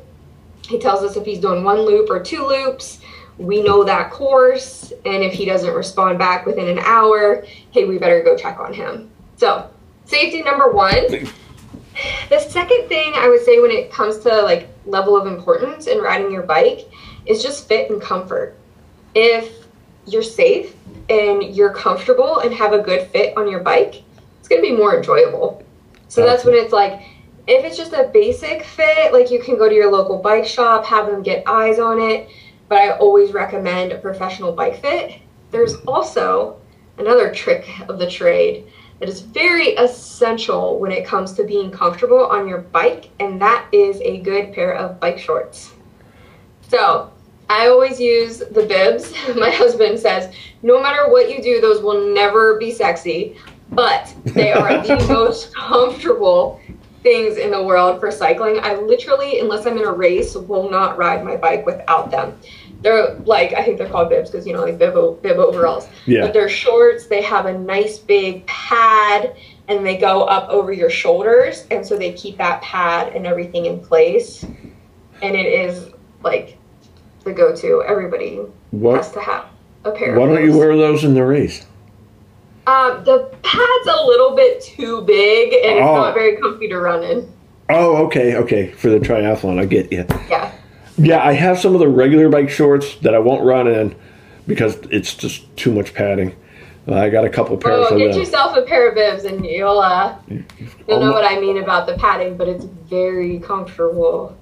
he 0.68 0.80
tells 0.80 1.04
us 1.04 1.16
if 1.16 1.26
he's 1.26 1.40
doing 1.40 1.64
one 1.64 1.82
loop 1.82 2.10
or 2.10 2.22
two 2.22 2.46
loops. 2.46 3.00
We 3.38 3.62
know 3.62 3.84
that 3.84 4.10
course, 4.12 4.92
and 5.06 5.24
if 5.24 5.34
he 5.34 5.46
doesn't 5.46 5.74
respond 5.74 6.18
back 6.18 6.46
within 6.46 6.68
an 6.68 6.80
hour, 6.80 7.46
hey, 7.72 7.86
we 7.86 7.98
better 7.98 8.24
go 8.24 8.36
check 8.36 8.60
on 8.60 8.74
him. 8.74 9.12
So 9.36 9.70
safety 10.06 10.42
number 10.42 10.72
one. 10.72 11.30
The 12.30 12.40
second 12.40 12.88
thing 12.88 13.14
I 13.16 13.28
would 13.28 13.44
say 13.44 13.60
when 13.60 13.72
it 13.72 13.92
comes 13.92 14.20
to 14.20 14.42
like 14.42 14.70
level 14.86 15.16
of 15.18 15.28
importance 15.28 15.88
in 15.88 16.00
riding 16.00 16.32
your 16.32 16.44
bike 16.44 16.88
is 17.26 17.42
just 17.42 17.68
fit 17.68 17.90
and 17.90 18.02
comfort. 18.02 18.56
If 19.16 19.66
you're 20.06 20.24
safe 20.24 20.76
and 21.10 21.56
you're 21.56 21.74
comfortable 21.74 22.40
and 22.40 22.54
have 22.54 22.74
a 22.74 22.80
good 22.80 23.08
fit 23.08 23.36
on 23.36 23.50
your 23.50 23.62
bike, 23.62 24.04
it's 24.40 24.48
going 24.48 24.62
to 24.62 24.68
be 24.68 24.76
more 24.76 24.96
enjoyable. 24.96 25.64
So 26.08 26.26
that's 26.26 26.46
when 26.46 26.54
it's 26.54 26.72
like, 26.72 27.02
if 27.48 27.66
it's 27.66 27.78
just 27.78 27.94
a 27.94 28.10
basic 28.14 28.64
fit, 28.64 29.12
like 29.12 29.32
you 29.32 29.42
can 29.42 29.58
go 29.58 29.68
to 29.68 29.76
your 29.76 29.92
local 29.92 30.18
bike 30.18 30.46
shop, 30.46 30.86
have 30.86 31.08
them 31.08 31.24
get 31.24 31.44
eyes 31.48 31.80
on 31.80 32.00
it. 32.00 32.30
But 32.68 32.80
I 32.80 32.98
always 32.98 33.32
recommend 33.32 33.92
a 33.92 33.98
professional 33.98 34.52
bike 34.52 34.82
fit. 34.82 35.20
There's 35.52 35.76
also 35.88 36.60
another 36.98 37.34
trick 37.34 37.68
of 37.88 38.00
the 38.00 38.10
trade 38.10 38.66
that 39.00 39.10
is 39.10 39.22
very 39.22 39.70
essential 39.76 40.80
when 40.80 40.92
it 40.92 41.06
comes 41.06 41.34
to 41.34 41.44
being 41.44 41.72
comfortable 41.72 42.26
on 42.26 42.48
your 42.48 42.60
bike, 42.60 43.10
and 43.20 43.40
that 43.42 43.68
is 43.72 44.02
a 44.02 44.20
good 44.20 44.54
pair 44.54 44.74
of 44.74 45.00
bike 45.00 45.20
shorts. 45.20 45.74
So 46.68 47.12
I 47.50 47.68
always 47.68 48.00
use 48.00 48.40
the 48.40 48.66
bibs. 48.68 49.14
My 49.36 49.52
husband 49.52 50.00
says, 50.00 50.34
no 50.64 50.82
matter 50.82 51.10
what 51.10 51.30
you 51.30 51.42
do, 51.42 51.62
those 51.62 51.82
will 51.82 52.14
never 52.14 52.58
be 52.58 52.72
sexy, 52.72 53.38
but 53.72 54.14
they 54.26 54.52
are 54.52 54.82
the 54.86 54.96
most 55.10 55.56
comfortable 55.56 56.60
things 57.04 57.38
in 57.38 57.52
the 57.52 57.64
world 57.64 58.00
for 58.00 58.12
cycling. 58.12 58.60
I 58.62 58.76
literally, 58.76 59.40
unless 59.40 59.66
I'm 59.66 59.78
in 59.78 59.86
a 59.86 59.92
race, 59.92 60.36
will 60.36 60.70
not 60.70 60.98
ride 60.98 61.24
my 61.24 61.38
bike 61.38 61.66
without 61.66 62.12
them. 62.12 62.38
They're 62.82 63.16
like, 63.26 63.54
I 63.54 63.64
think 63.64 63.78
they're 63.80 63.90
called 63.90 64.10
bibs 64.10 64.30
because, 64.30 64.46
you 64.46 64.54
know, 64.54 64.62
like 64.64 64.78
bib, 64.78 64.96
o- 64.96 65.14
bib 65.14 65.38
overalls. 65.38 65.88
Yeah. 66.06 66.22
But 66.22 66.34
they're 66.34 66.50
shorts, 66.50 67.08
they 67.08 67.22
have 67.24 67.46
a 67.48 67.58
nice 67.58 67.98
big 67.98 68.46
pad, 68.46 69.36
and 69.68 69.86
they 69.86 69.98
go 69.98 70.24
up 70.24 70.48
over 70.50 70.72
your 70.72 70.90
shoulders. 70.90 71.66
And 71.72 71.86
so 71.86 71.98
they 71.98 72.14
keep 72.14 72.38
that 72.38 72.62
pad 72.62 73.14
and 73.16 73.26
everything 73.26 73.66
in 73.66 73.80
place. 73.80 74.44
And 74.44 75.36
it 75.36 75.46
is 75.48 75.90
like 76.24 76.58
the 77.24 77.34
go 77.34 77.56
to. 77.56 77.84
Everybody 77.88 78.40
has 78.84 79.12
to 79.14 79.22
have 79.22 79.46
a 79.84 79.92
pair 79.92 80.18
Why 80.20 80.28
don't 80.28 80.46
you 80.46 80.56
wear 80.58 80.78
those 80.78 81.04
in 81.04 81.14
the 81.16 81.24
race? 81.26 81.66
Um, 82.68 83.04
the 83.06 83.34
pad's 83.44 83.88
a 83.88 84.06
little 84.06 84.36
bit 84.36 84.62
too 84.62 85.02
big 85.04 85.54
and 85.54 85.78
it's 85.80 85.88
Oh. 85.88 85.96
not 85.96 86.14
very 86.14 86.36
comfy 86.38 86.68
to 86.68 86.78
run 86.80 87.02
in. 87.04 87.32
Oh, 87.70 88.06
okay, 88.06 88.36
okay. 88.36 88.72
For 88.72 88.90
the 88.90 89.00
triathlon, 89.00 89.60
I 89.60 89.66
get 89.66 89.92
you. 89.92 90.06
Yeah. 90.30 90.52
Yeah, 90.98 91.24
I 91.24 91.34
have 91.34 91.60
some 91.60 91.74
of 91.74 91.80
the 91.80 91.88
regular 91.88 92.28
bike 92.30 92.50
shorts 92.50 92.96
that 92.98 93.14
I 93.14 93.20
won't 93.20 93.44
run 93.44 93.68
in 93.68 93.96
because 94.48 94.76
it's 94.90 95.14
just 95.14 95.56
too 95.56 95.72
much 95.72 95.94
padding. 95.94 96.36
Uh, 96.88 96.96
I 96.96 97.10
got 97.10 97.26
a 97.26 97.30
couple 97.30 97.58
pairs 97.58 97.86
Oh, 97.90 97.94
of 97.94 97.98
get 98.00 98.12
them. 98.12 98.20
yourself 98.20 98.56
a 98.58 98.62
pair 98.64 98.88
of 98.90 98.96
bibs 98.96 99.26
and 99.26 99.46
you'll 99.46 99.80
uh 99.80 100.16
you'll 100.30 101.00
know 101.00 101.10
Oh, 101.10 101.12
what 101.12 101.26
I 101.30 101.40
mean 101.40 101.58
about 101.58 101.86
the 101.86 101.96
padding, 101.98 102.38
but 102.38 102.48
it's 102.48 102.64
very 102.64 103.40
comfortable. 103.40 104.36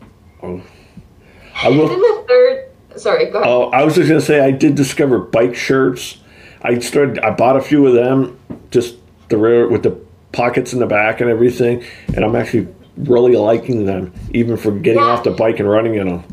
I 0.44 0.48
And 0.48 1.80
then 1.80 1.88
the 2.00 2.26
third 2.28 2.70
sorry, 2.98 3.26
go 3.32 3.40
ahead. 3.40 3.50
Oh, 3.52 3.70
I 3.72 3.84
was 3.84 3.96
just 3.96 4.08
gonna 4.08 4.22
say 4.22 4.40
I 4.42 4.52
did 4.52 4.76
discover 4.76 5.20
bike 5.20 5.56
shirts. 5.56 6.18
I 6.62 6.78
started. 6.80 7.20
I 7.20 7.32
bought 7.32 7.58
a 7.58 7.62
few 7.62 7.86
of 7.88 7.94
them, 7.94 8.40
just 8.72 8.96
the 9.30 9.38
rare 9.38 9.68
with 9.68 9.84
the 9.84 9.98
pockets 10.32 10.72
in 10.74 10.80
the 10.80 10.86
back 10.88 11.22
and 11.22 11.30
everything, 11.30 11.84
and 12.16 12.24
I'm 12.24 12.36
actually 12.36 12.68
really 12.98 13.36
liking 13.36 13.86
them, 13.86 14.14
even 14.32 14.56
for 14.58 14.72
getting 14.72 15.02
Yeah. 15.02 15.08
off 15.10 15.24
the 15.24 15.32
bike 15.32 15.60
and 15.60 15.70
running 15.70 15.96
in 15.96 16.08
them. 16.08 16.24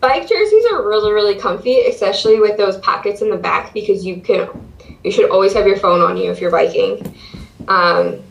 Bike 0.00 0.28
jerseys 0.28 0.64
are 0.72 0.86
really, 0.86 1.12
really 1.12 1.34
comfy, 1.34 1.80
especially 1.80 2.38
with 2.40 2.56
those 2.56 2.76
pockets 2.78 3.20
in 3.20 3.30
the 3.30 3.36
back 3.36 3.74
because 3.74 4.04
you 4.04 4.20
can 4.20 4.48
you 5.02 5.10
should 5.10 5.30
always 5.30 5.52
have 5.54 5.66
your 5.66 5.76
phone 5.76 6.00
on 6.00 6.16
you 6.16 6.30
if 6.30 6.40
you're 6.40 6.50
biking. 6.50 7.14
Um, 7.66 8.22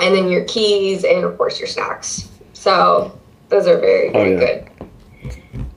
and 0.00 0.14
then 0.14 0.28
your 0.28 0.44
keys 0.44 1.04
and 1.04 1.24
of 1.24 1.36
course 1.36 1.58
your 1.58 1.68
snacks. 1.68 2.28
So 2.52 3.18
those 3.48 3.66
are 3.66 3.78
very, 3.78 4.10
very 4.10 4.32
yeah. 4.32 4.38
good. 4.38 4.70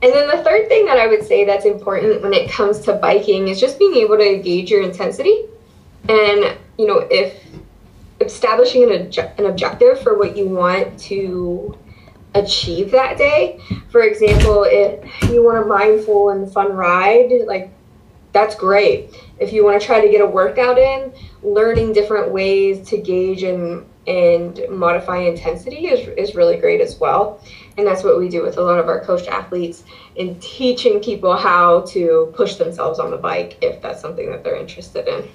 And 0.04 0.14
then 0.14 0.28
the 0.28 0.44
third 0.44 0.68
thing 0.68 0.86
that 0.86 0.98
I 0.98 1.08
would 1.08 1.24
say 1.24 1.46
that's 1.46 1.66
important 1.66 2.22
when 2.22 2.34
it 2.34 2.50
comes 2.50 2.80
to 2.82 2.94
biking 2.94 3.48
is 3.48 3.60
just 3.60 3.78
being 3.78 3.96
able 3.96 4.18
to 4.18 4.38
gauge 4.38 4.70
your 4.72 4.82
intensity. 4.82 5.46
And, 6.10 6.58
you 6.78 6.88
know, 6.88 7.08
if 7.12 7.44
establishing 8.20 8.84
an, 8.84 8.90
obje- 8.90 9.40
an 9.40 9.46
objective 9.46 10.02
for 10.02 10.18
what 10.18 10.36
you 10.36 10.48
want 10.48 11.00
to 11.02 11.78
achieve 12.34 12.92
that 12.92 13.18
day. 13.18 13.60
For 13.90 14.02
example, 14.02 14.66
if 14.68 15.30
you 15.30 15.44
want 15.44 15.64
a 15.64 15.66
mindful 15.66 16.30
and 16.30 16.52
fun 16.52 16.74
ride, 16.74 17.32
like 17.46 17.72
that's 18.34 18.56
great. 18.56 19.14
If 19.40 19.52
you 19.52 19.66
want 19.66 19.82
to 19.82 19.86
try 19.86 20.00
to 20.00 20.10
get 20.10 20.22
a 20.22 20.26
workout 20.26 20.78
in, 20.78 21.12
learning 21.44 21.94
different 21.94 22.32
ways 22.32 22.88
to 22.90 22.98
gauge 22.98 23.44
and 23.44 23.86
and 24.08 24.60
modify 24.70 25.18
intensity 25.18 25.88
is, 25.88 26.08
is 26.18 26.36
really 26.36 26.58
great 26.58 26.82
as 26.82 27.00
well. 27.00 27.40
And 27.78 27.86
that's 27.86 28.04
what 28.04 28.18
we 28.18 28.30
do 28.30 28.42
with 28.42 28.58
a 28.58 28.62
lot 28.62 28.80
of 28.80 28.88
our 28.88 29.00
coached 29.02 29.28
athletes 29.28 29.84
in 30.16 30.40
teaching 30.40 31.00
people 31.00 31.38
how 31.38 31.82
to 31.82 32.34
push 32.36 32.56
themselves 32.56 33.00
on 33.00 33.12
the 33.12 33.18
bike 33.18 33.60
if 33.62 33.80
that's 33.82 34.02
something 34.02 34.32
that 34.32 34.44
they're 34.44 34.56
interested 34.56 35.08
in. 35.08 35.30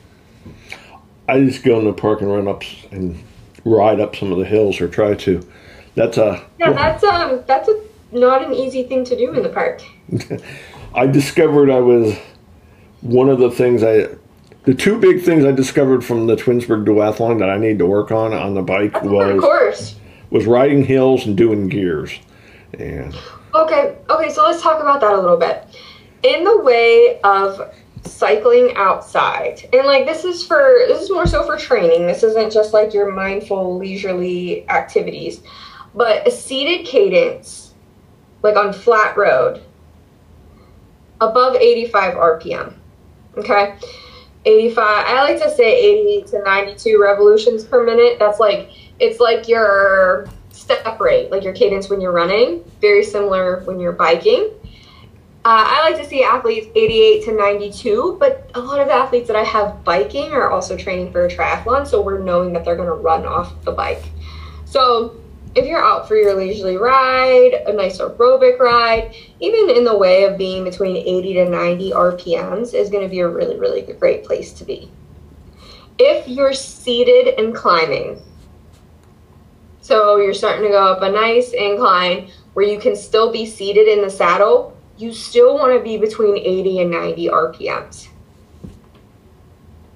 I 1.29 1.45
just 1.45 1.63
go 1.63 1.79
in 1.79 1.85
the 1.85 1.93
park 1.93 2.21
and 2.21 2.31
run 2.31 2.49
up 2.49 2.63
and 2.91 3.23
ride 3.65 4.01
up 4.01 4.17
some 4.17 4.33
of 4.33 4.39
the 4.39 4.45
hills 4.45 4.81
or 4.81 4.89
try 4.89 5.15
to. 5.15 5.47
That's 5.97 6.19
a. 6.19 6.45
Yeah, 6.59 6.73
that's 6.73 7.03
um 7.03 7.43
that's 7.47 7.69
a 7.69 7.83
not 8.13 8.45
an 8.45 8.55
easy 8.55 8.85
thing 8.85 9.05
to 9.07 9.17
do 9.17 9.33
in 9.33 9.43
the 9.43 9.49
park. 9.49 9.83
I 10.95 11.07
discovered 11.07 11.71
I 11.71 11.81
was 11.81 12.17
one 13.01 13.29
of 13.29 13.39
the 13.39 13.51
things 13.51 13.83
I. 13.83 14.09
The 14.65 14.75
two 14.75 14.99
big 14.99 15.23
things 15.23 15.45
I 15.45 15.53
discovered 15.53 16.05
from 16.05 16.27
the 16.27 16.37
Twinsburg 16.37 16.85
Duathlon 16.85 17.39
that 17.39 17.49
I 17.49 17.57
need 17.57 17.79
to 17.79 17.87
work 17.87 18.11
on 18.11 18.33
on 18.33 18.55
the 18.55 18.63
bike 18.63 19.03
was 19.03 19.37
Of 19.37 19.41
course. 19.41 19.97
was 20.31 20.45
riding 20.45 20.85
hills 20.85 21.25
and 21.27 21.37
doing 21.37 21.69
gears, 21.69 22.19
and 22.79 23.17
Okay, 23.55 23.97
okay, 24.11 24.31
so 24.31 24.43
let's 24.43 24.61
talk 24.61 24.81
about 24.83 25.01
that 25.01 25.15
a 25.15 25.21
little 25.21 25.39
bit. 25.39 25.65
In 26.23 26.45
the 26.45 26.61
way 26.61 27.21
of 27.25 27.73
cycling 28.05 28.73
outside. 28.77 29.69
And 29.73 29.87
like 29.87 30.07
this 30.07 30.25
is 30.25 30.45
for 30.45 30.75
this 30.89 31.03
is 31.03 31.11
more 31.11 31.27
so 31.27 31.45
for 31.45 31.57
training. 31.57 32.07
This 32.07 32.23
isn't 32.23 32.53
just 32.53 32.73
like 32.73 32.93
your 32.95 33.11
mindful 33.13 33.79
leisurely 33.79 34.69
activities. 34.69 35.41
But 35.97 36.29
a 36.29 36.31
seated 36.31 36.87
cadence 36.87 37.75
like 38.43 38.57
on 38.57 38.73
flat 38.73 39.17
road 39.17 39.63
above 41.21 41.57
85 41.57 42.15
RPM. 42.15 42.75
Okay? 43.37 43.77
85 44.45 44.85
I 44.85 45.23
like 45.25 45.43
to 45.43 45.51
say 45.51 45.77
80 46.21 46.31
to 46.31 46.43
92 46.43 47.03
revolutions 47.03 47.65
per 47.65 47.85
minute. 47.85 48.19
That's 48.19 48.39
like 48.39 48.71
it's 49.01 49.19
like 49.19 49.49
your 49.49 50.29
step 50.51 51.01
rate, 51.01 51.31
like 51.31 51.43
your 51.43 51.53
cadence 51.53 51.89
when 51.91 52.01
you're 52.01 52.13
running, 52.13 52.65
very 52.81 53.03
similar 53.03 53.61
when 53.65 53.81
you're 53.81 53.93
biking. 53.93 54.51
Uh, 55.45 55.63
I 55.65 55.91
like 55.91 56.03
to 56.03 56.09
see 56.09 56.25
athletes 56.25 56.67
88 56.75 57.25
to 57.27 57.33
92, 57.37 58.17
but 58.19 58.51
a 58.55 58.61
lot 58.61 58.81
of 58.81 58.89
the 58.89 58.93
athletes 58.93 59.29
that 59.29 59.37
I 59.37 59.45
have 59.45 59.85
biking 59.85 60.33
are 60.33 60.51
also 60.51 60.77
training 60.77 61.13
for 61.13 61.25
a 61.25 61.31
triathlon, 61.31 61.87
so 61.87 62.03
we're 62.03 62.19
knowing 62.19 62.53
that 62.55 62.65
they're 62.65 62.75
going 62.75 62.89
to 62.89 62.95
run 62.95 63.25
off 63.25 63.63
the 63.63 63.71
bike. 63.71 64.03
So 64.65 65.21
if 65.57 65.65
you're 65.65 65.83
out 65.83 66.07
for 66.07 66.17
your 66.17 66.35
leisurely 66.35 66.77
ride, 66.77 67.55
a 67.67 67.73
nice 67.73 67.99
aerobic 67.99 68.59
ride, 68.59 69.15
even 69.41 69.71
in 69.71 69.85
the 69.85 69.97
way 69.97 70.25
of 70.25 70.37
being 70.37 70.65
between 70.65 70.99
80 70.99 71.33
to 71.33 71.49
90 71.49 71.91
RPMs 71.93 72.75
is 72.75 72.91
going 72.91 73.03
to 73.03 73.09
be 73.09 73.21
a 73.21 73.29
really, 73.29 73.59
really 73.59 73.81
great 73.81 74.23
place 74.23 74.53
to 74.53 74.67
be. 74.67 74.91
If 75.99 76.29
you're 76.29 76.53
seated 76.53 77.39
and 77.39 77.55
climbing, 77.55 78.21
so 79.81 80.19
you're 80.19 80.35
starting 80.35 80.65
to 80.65 80.69
go 80.69 80.93
up 80.93 81.01
a 81.01 81.11
nice 81.11 81.55
incline 81.55 82.31
where 82.53 82.67
you 82.67 82.79
can 82.79 82.95
still 82.95 83.33
be 83.33 83.47
seated 83.47 83.89
in 83.89 84.03
the 84.03 84.11
saddle, 84.11 84.77
you 84.99 85.11
still 85.11 85.55
want 85.55 85.73
to 85.73 85.83
be 85.83 85.97
between 85.97 86.37
80 86.37 86.81
and 86.81 86.91
90 86.91 87.29
RPMs. 87.29 88.09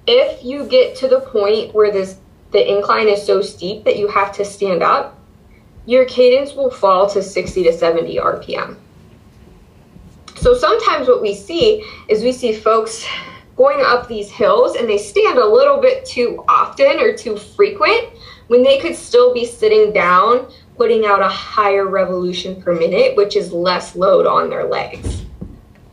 If 0.07 0.43
you 0.43 0.65
get 0.65 0.95
to 0.97 1.07
the 1.07 1.19
point 1.19 1.75
where 1.75 1.91
this 1.91 2.17
the 2.49 2.77
incline 2.77 3.07
is 3.07 3.25
so 3.25 3.41
steep 3.41 3.85
that 3.85 3.97
you 3.97 4.09
have 4.09 4.33
to 4.33 4.43
stand 4.43 4.83
up, 4.83 5.17
your 5.85 6.05
cadence 6.05 6.53
will 6.53 6.69
fall 6.69 7.09
to 7.09 7.21
60 7.21 7.63
to 7.63 7.73
70 7.73 8.17
RPM. 8.17 8.77
So 10.35 10.55
sometimes 10.55 11.07
what 11.07 11.21
we 11.21 11.35
see 11.35 11.85
is 12.07 12.23
we 12.23 12.31
see 12.31 12.53
folks 12.53 13.05
going 13.55 13.83
up 13.85 14.07
these 14.07 14.29
hills 14.29 14.75
and 14.75 14.89
they 14.89 14.97
stand 14.97 15.37
a 15.37 15.45
little 15.45 15.79
bit 15.79 16.05
too 16.05 16.43
often 16.47 16.99
or 16.99 17.15
too 17.15 17.37
frequent 17.37 18.09
when 18.47 18.63
they 18.63 18.79
could 18.79 18.95
still 18.95 19.33
be 19.33 19.45
sitting 19.45 19.93
down 19.93 20.51
putting 20.81 21.05
out 21.05 21.21
a 21.21 21.27
higher 21.27 21.85
revolution 21.87 22.59
per 22.59 22.73
minute, 22.73 23.15
which 23.15 23.35
is 23.35 23.51
less 23.51 23.95
load 23.95 24.25
on 24.25 24.49
their 24.49 24.63
legs. 24.63 25.23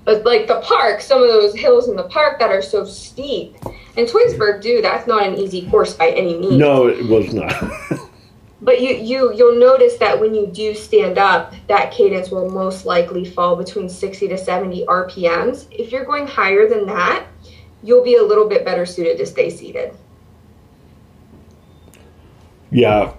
But 0.07 0.25
like 0.25 0.47
the 0.47 0.63
park, 0.63 1.03
some 1.03 1.23
of 1.23 1.29
those 1.29 1.55
hills 1.55 1.89
in 1.89 1.97
the 1.97 2.05
park 2.05 2.39
that 2.39 2.51
are 2.51 2.63
so 2.63 2.87
steep, 2.87 3.55
and 3.99 4.09
Twinsburg, 4.09 4.63
do 4.63 4.81
that's 4.81 5.07
not 5.07 5.27
an 5.27 5.35
easy 5.35 5.69
course 5.69 5.93
by 5.93 6.09
any 6.09 6.39
means. 6.39 6.57
No, 6.57 6.87
it 6.87 7.07
was 7.07 7.35
not. 7.35 7.53
but 8.69 8.83
you 8.83 8.97
you 8.97 9.33
you'll 9.33 9.59
notice 9.59 9.97
that 9.97 10.21
when 10.21 10.35
you 10.35 10.47
do 10.47 10.75
stand 10.75 11.17
up, 11.17 11.55
that 11.69 11.91
cadence 11.91 12.31
will 12.31 12.51
most 12.51 12.85
likely 12.85 13.25
fall 13.25 13.57
between 13.57 13.89
60 13.89 14.29
to 14.29 14.37
70 14.37 14.85
RPMs. 14.85 15.65
If 15.71 15.91
you're 15.91 16.05
going 16.05 16.27
higher 16.27 16.69
than 16.69 16.85
that, 16.85 17.25
you'll 17.83 18.05
be 18.05 18.17
a 18.17 18.23
little 18.23 18.47
bit 18.47 18.67
better 18.67 18.85
suited 18.85 19.17
to 19.17 19.25
stay 19.25 19.49
seated. 19.49 19.97
yeah, 22.71 23.15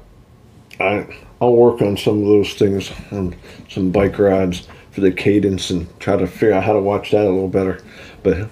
I 0.80 1.08
I'll 1.42 1.56
work 1.56 1.82
on 1.82 1.98
some 1.98 2.22
of 2.22 2.28
those 2.28 2.54
things 2.54 2.92
on 3.12 3.36
some 3.70 3.90
bike 3.90 4.20
rides 4.20 4.68
for 4.92 5.02
the 5.02 5.12
cadence 5.12 5.72
and 5.72 5.88
try 6.00 6.16
to 6.16 6.28
figure 6.28 6.54
out 6.54 6.64
how 6.64 6.74
to 6.74 6.80
watch 6.80 7.10
that 7.10 7.26
a 7.26 7.32
little 7.32 7.50
better. 7.50 7.82
But 8.22 8.50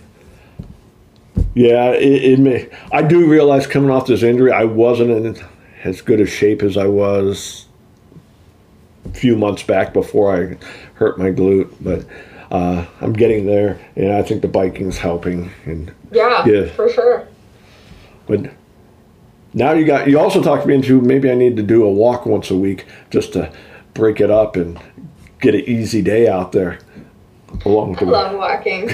yeah, 1.54 1.92
it, 1.92 2.24
it 2.24 2.40
may. 2.40 2.72
I 2.92 3.04
do 3.04 3.30
realize 3.30 3.68
coming 3.68 3.92
off 3.92 4.08
this 4.08 4.24
injury, 4.24 4.52
I 4.52 4.64
wasn't 4.64 5.12
in 5.12 5.28
as 5.84 6.02
good 6.02 6.20
a 6.20 6.26
shape 6.26 6.62
as 6.64 6.78
I 6.78 6.88
was 6.88 7.66
a 9.06 9.10
few 9.10 9.36
months 9.36 9.64
back 9.64 9.94
before 9.94 10.36
I 10.36 10.58
hurt 10.96 11.18
my 11.18 11.32
glute, 11.32 11.74
but. 11.82 12.06
Uh, 12.50 12.86
I'm 13.02 13.12
getting 13.12 13.46
there, 13.46 13.78
and 13.98 14.14
I 14.14 14.22
think 14.24 14.42
the 14.42 14.48
biking's 14.48 14.98
helping. 14.98 15.52
And 15.66 15.92
Yeah, 16.14 16.46
Yeah. 16.48 16.68
for 16.68 16.88
sure. 16.88 17.28
but 18.26 18.52
now 19.54 19.74
you 19.74 19.84
got 19.86 20.08
you 20.08 20.18
also 20.18 20.42
talked 20.42 20.66
me 20.66 20.74
into 20.74 21.02
maybe 21.02 21.30
I 21.30 21.36
need 21.36 21.58
to 21.58 21.62
do 21.62 21.84
a 21.84 21.92
walk 21.92 22.26
once 22.26 22.50
a 22.50 22.56
week 22.56 22.86
just 23.10 23.34
to 23.34 23.52
break 23.94 24.22
it 24.22 24.32
up 24.32 24.56
and 24.56 24.80
get 25.42 25.56
an 25.56 25.62
easy 25.68 26.02
day 26.02 26.30
out 26.30 26.54
there 26.54 26.80
along 27.66 27.90
with 27.90 28.04
I 28.04 28.06
the 28.06 28.12
love 28.12 28.38
walking. 28.38 28.92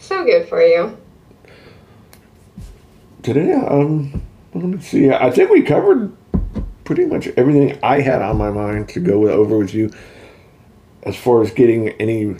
so 0.00 0.24
good 0.24 0.48
for 0.48 0.62
you. 0.62 0.96
today 3.22 3.52
um 3.52 4.22
let 4.54 4.64
me 4.64 4.80
see 4.80 5.10
I 5.10 5.30
think 5.30 5.50
we 5.50 5.62
covered 5.62 6.12
pretty 6.84 7.06
much 7.06 7.28
everything 7.36 7.78
I 7.82 8.00
had 8.00 8.20
on 8.22 8.36
my 8.36 8.50
mind 8.50 8.88
to 8.90 9.00
go 9.00 9.28
over 9.28 9.56
with 9.58 9.72
you 9.74 9.90
as 11.04 11.16
far 11.16 11.42
as 11.42 11.50
getting 11.50 11.88
any 12.00 12.36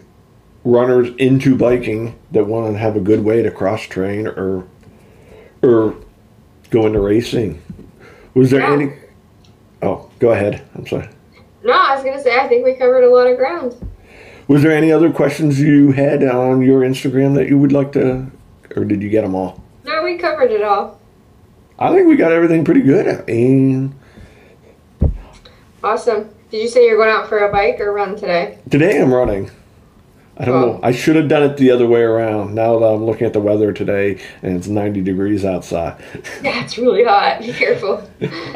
runners 0.65 1.09
into 1.19 1.57
biking 1.57 2.19
that 2.33 2.45
want 2.47 2.73
to 2.73 2.79
have 2.79 2.97
a 2.97 3.01
good 3.01 3.25
way 3.25 3.43
to 3.43 3.51
cross 3.51 3.83
train 3.83 4.27
or 4.27 4.65
or 5.63 5.97
go 6.71 6.87
into 6.87 7.01
racing 7.01 7.61
was 8.35 8.51
there 8.51 8.61
Yeah. 8.61 8.73
any 8.73 8.93
oh 9.83 10.11
go 10.19 10.31
ahead 10.33 10.63
i'm 10.75 10.87
sorry 10.87 11.09
No, 11.65 11.73
I 11.73 11.95
was 11.95 12.05
gonna 12.05 12.23
say 12.23 12.37
I 12.39 12.47
think 12.49 12.65
we 12.65 12.75
covered 12.75 13.05
a 13.05 13.11
lot 13.11 13.27
of 13.29 13.37
ground. 13.37 13.75
Was 14.49 14.63
there 14.63 14.73
any 14.73 14.91
other 14.91 15.11
questions 15.13 15.61
you 15.61 15.93
had 15.93 16.23
on 16.25 16.63
your 16.63 16.81
Instagram 16.83 17.35
that 17.37 17.49
you 17.49 17.57
would 17.57 17.71
like 17.73 17.93
to, 17.93 18.27
or 18.77 18.85
did 18.85 19.01
you 19.01 19.09
get 19.09 19.23
them 19.23 19.35
all? 19.37 19.63
No, 19.85 20.03
we 20.03 20.19
covered 20.19 20.51
it 20.51 20.63
all. 20.63 20.99
I 21.79 21.93
think 21.95 22.09
we 22.09 22.17
got 22.17 22.33
everything 22.33 22.65
pretty 22.65 22.83
good. 22.83 23.29
And 23.29 23.95
Awesome. 25.83 26.31
Did 26.51 26.63
you 26.63 26.69
say 26.69 26.85
you're 26.87 26.97
going 26.97 27.09
out 27.11 27.29
for 27.29 27.39
a 27.39 27.51
bike 27.51 27.81
or 27.81 27.93
run 27.93 28.15
today? 28.15 28.59
today 28.71 29.01
I'm 29.01 29.13
running. 29.13 29.51
I 30.37 30.45
don't 30.47 30.61
know. 30.61 30.75
Oh. 30.75 30.81
I 30.83 30.93
should 30.93 31.17
have 31.17 31.29
done 31.29 31.43
it 31.43 31.57
the 31.57 31.71
other 31.71 31.87
way 31.87 32.01
around. 32.01 32.55
Now 32.55 32.79
that 32.79 32.87
I'm 32.87 33.05
looking 33.05 33.27
at 33.27 33.33
the 33.33 33.41
weather 33.41 33.73
today 33.73 34.21
and 34.43 34.57
it's 34.57 34.67
90 34.67 35.03
degrees 35.03 35.45
outside, 35.45 36.03
Yeah, 36.43 36.63
it's 36.65 36.79
really 36.79 37.05
hot. 37.05 37.41
Be 37.41 37.53
careful. 37.53 38.09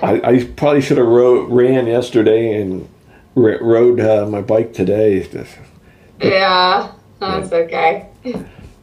I, 0.03 0.21
I 0.25 0.45
probably 0.57 0.81
should 0.81 0.99
have 0.99 1.07
ro- 1.07 1.45
ran 1.47 1.87
yesterday 1.87 2.61
and 2.61 2.89
r- 3.37 3.59
rode 3.61 4.01
uh, 4.01 4.27
my 4.27 4.41
bike 4.41 4.73
today. 4.73 5.29
Yeah, 6.21 6.93
that's 7.21 7.53
okay. 7.53 8.09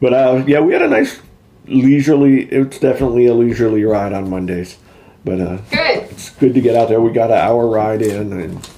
But 0.00 0.12
uh, 0.12 0.44
yeah, 0.46 0.60
we 0.60 0.72
had 0.72 0.82
a 0.82 0.88
nice 0.88 1.20
leisurely. 1.66 2.42
It's 2.44 2.78
definitely 2.78 3.26
a 3.26 3.34
leisurely 3.34 3.84
ride 3.84 4.12
on 4.12 4.30
Mondays. 4.30 4.78
But 5.24 5.40
uh, 5.40 5.56
Good. 5.70 6.02
it's 6.10 6.30
good 6.30 6.54
to 6.54 6.60
get 6.60 6.76
out 6.76 6.88
there. 6.88 7.00
We 7.00 7.10
got 7.12 7.30
an 7.30 7.38
hour 7.38 7.66
ride 7.66 8.02
in 8.02 8.32
and 8.32 8.68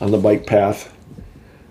on 0.00 0.10
the 0.10 0.18
bike 0.18 0.46
path. 0.46 0.90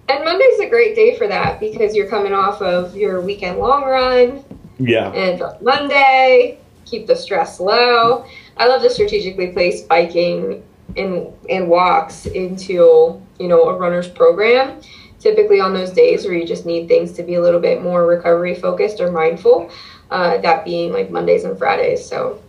And 0.10 0.24
Monday's 0.24 0.60
a 0.60 0.70
great 0.70 0.96
day 0.96 1.18
for 1.18 1.28
that 1.28 1.60
because 1.60 1.96
you're 1.96 2.10
coming 2.10 2.34
off 2.34 2.62
of 2.62 2.96
your 2.96 3.22
weekend 3.22 3.58
long 3.58 3.84
run 3.84 4.44
Yeah, 4.78 5.12
and 5.12 5.42
on 5.42 5.56
Monday. 5.64 6.60
Keep 6.86 7.08
the 7.08 7.16
stress 7.16 7.60
low. 7.60 8.26
I 8.58 8.68
love 8.68 8.82
to 8.84 8.90
strategically 8.90 9.48
place 9.48 9.82
biking 9.84 10.64
and 10.98 11.28
and 11.50 11.70
walks 11.70 12.26
into 12.28 13.20
you 13.40 13.48
know 13.48 13.64
a 13.70 13.78
runner's 13.78 14.08
program. 14.08 14.80
Typically 15.18 15.62
on 15.62 15.74
those 15.74 15.92
days 15.92 16.26
where 16.26 16.36
you 16.36 16.46
just 16.46 16.66
need 16.66 16.88
things 16.90 17.14
to 17.14 17.24
be 17.24 17.36
a 17.36 17.42
little 17.42 17.62
bit 17.62 17.82
more 17.82 18.06
recovery 18.06 18.54
focused 18.54 19.00
or 19.00 19.10
mindful. 19.12 19.72
Uh, 20.12 20.38
that 20.40 20.64
being 20.66 20.92
like 20.94 21.10
Mondays 21.10 21.44
and 21.44 21.58
Fridays. 21.58 22.06
So 22.06 22.42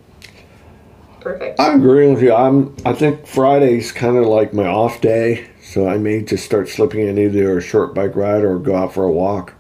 perfect. 1.20 1.58
I 1.60 1.74
agree 1.74 2.08
with 2.12 2.22
you. 2.22 2.34
I'm. 2.34 2.74
I 2.84 2.92
think 2.92 3.26
Friday's 3.26 3.90
kind 3.92 4.16
of 4.16 4.26
like 4.26 4.52
my 4.52 4.66
off 4.66 5.00
day, 5.00 5.46
so 5.62 5.88
I 5.88 5.96
may 5.98 6.22
just 6.22 6.44
start 6.44 6.68
slipping 6.68 7.06
in 7.08 7.18
either 7.18 7.56
a 7.58 7.60
short 7.62 7.94
bike 7.94 8.14
ride 8.16 8.44
or 8.44 8.58
go 8.58 8.74
out 8.76 8.92
for 8.92 9.04
a 9.04 9.10
walk. 9.12 9.54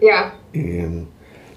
Yeah. 0.00 0.32
And 0.54 1.10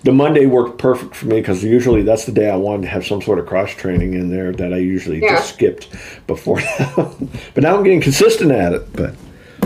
the 0.03 0.11
Monday 0.11 0.45
worked 0.45 0.77
perfect 0.77 1.15
for 1.15 1.25
me 1.27 1.37
because 1.41 1.63
usually 1.63 2.01
that's 2.01 2.25
the 2.25 2.31
day 2.31 2.49
I 2.49 2.55
wanted 2.55 2.83
to 2.83 2.87
have 2.89 3.05
some 3.05 3.21
sort 3.21 3.39
of 3.39 3.45
cross 3.45 3.71
training 3.71 4.13
in 4.13 4.29
there 4.29 4.51
that 4.53 4.73
I 4.73 4.77
usually 4.77 5.21
Yeah. 5.21 5.35
just 5.35 5.53
skipped 5.53 5.89
before. 6.27 6.59
but 6.95 7.63
now 7.63 7.75
I'm 7.75 7.83
getting 7.83 8.01
consistent 8.01 8.51
at 8.51 8.73
it. 8.73 8.91
But 8.93 9.15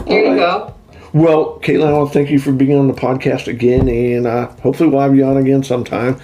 There 0.05 0.19
you 0.35 0.41
Alright. 0.41 0.67
go. 0.67 0.73
Well, 1.13 1.59
Caitlin, 1.59 1.87
I 1.87 1.91
want 1.93 2.13
to 2.13 2.13
thank 2.13 2.29
you 2.29 2.39
for 2.39 2.53
being 2.53 2.77
on 2.77 2.87
the 2.87 2.93
podcast 2.93 3.47
again, 3.47 3.89
and 3.89 4.25
uh, 4.25 4.47
hopefully 4.61 4.89
we'll 4.89 5.01
have 5.01 5.15
you 5.15 5.25
on 5.25 5.35
again 5.35 5.61
sometime. 5.61 6.17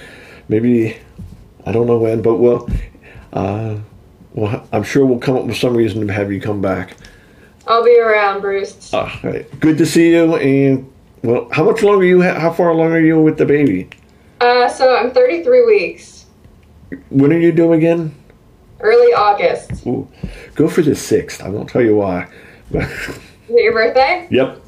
Maybe 0.48 0.98
I 1.66 1.74
don't 1.74 1.88
know 1.88 1.98
when, 1.98 2.22
but 2.22 2.36
we'll. 2.36 2.70
Uh, 3.34 3.80
well, 4.34 4.66
I'm 4.72 4.84
sure 4.84 5.06
we'll 5.06 5.20
come 5.20 5.36
up 5.36 5.46
with 5.46 5.58
some 5.58 5.76
reason 5.76 6.08
to 6.08 6.14
have 6.14 6.32
you 6.32 6.40
come 6.40 6.62
back. 6.62 6.96
I'll 7.68 7.84
be 7.84 8.00
around, 8.00 8.40
Bruce. 8.40 8.94
Uh, 8.94 9.00
all 9.00 9.10
right. 9.24 9.60
Good 9.60 9.78
to 9.80 9.86
see 9.86 10.12
you, 10.12 10.38
and 10.38 10.90
well, 11.22 11.50
how 11.52 11.66
much 11.66 11.84
longer 11.84 12.06
you? 12.06 12.22
Ha- 12.22 12.40
how 12.40 12.54
far 12.54 12.70
along 12.70 12.94
are 12.94 13.02
you 13.02 13.22
with 13.22 13.38
the 13.38 13.46
baby? 13.46 13.90
Uh, 14.40 14.70
so 14.70 14.96
I'm 14.96 15.12
33 15.12 15.66
weeks. 15.66 16.28
When 17.10 17.34
are 17.34 17.40
you 17.40 17.52
due 17.52 17.74
again? 17.74 18.16
Early 18.80 19.12
August. 19.14 19.86
Ooh, 19.86 20.08
go 20.56 20.70
for 20.70 20.82
the 20.82 20.96
sixth. 20.96 21.44
I 21.44 21.50
won't 21.50 21.68
tell 21.68 21.82
you 21.82 21.98
why. 21.98 22.28
Is 23.50 23.56
it 23.56 23.64
your 23.64 23.74
birthday? 23.74 24.28
yep. 24.30 24.62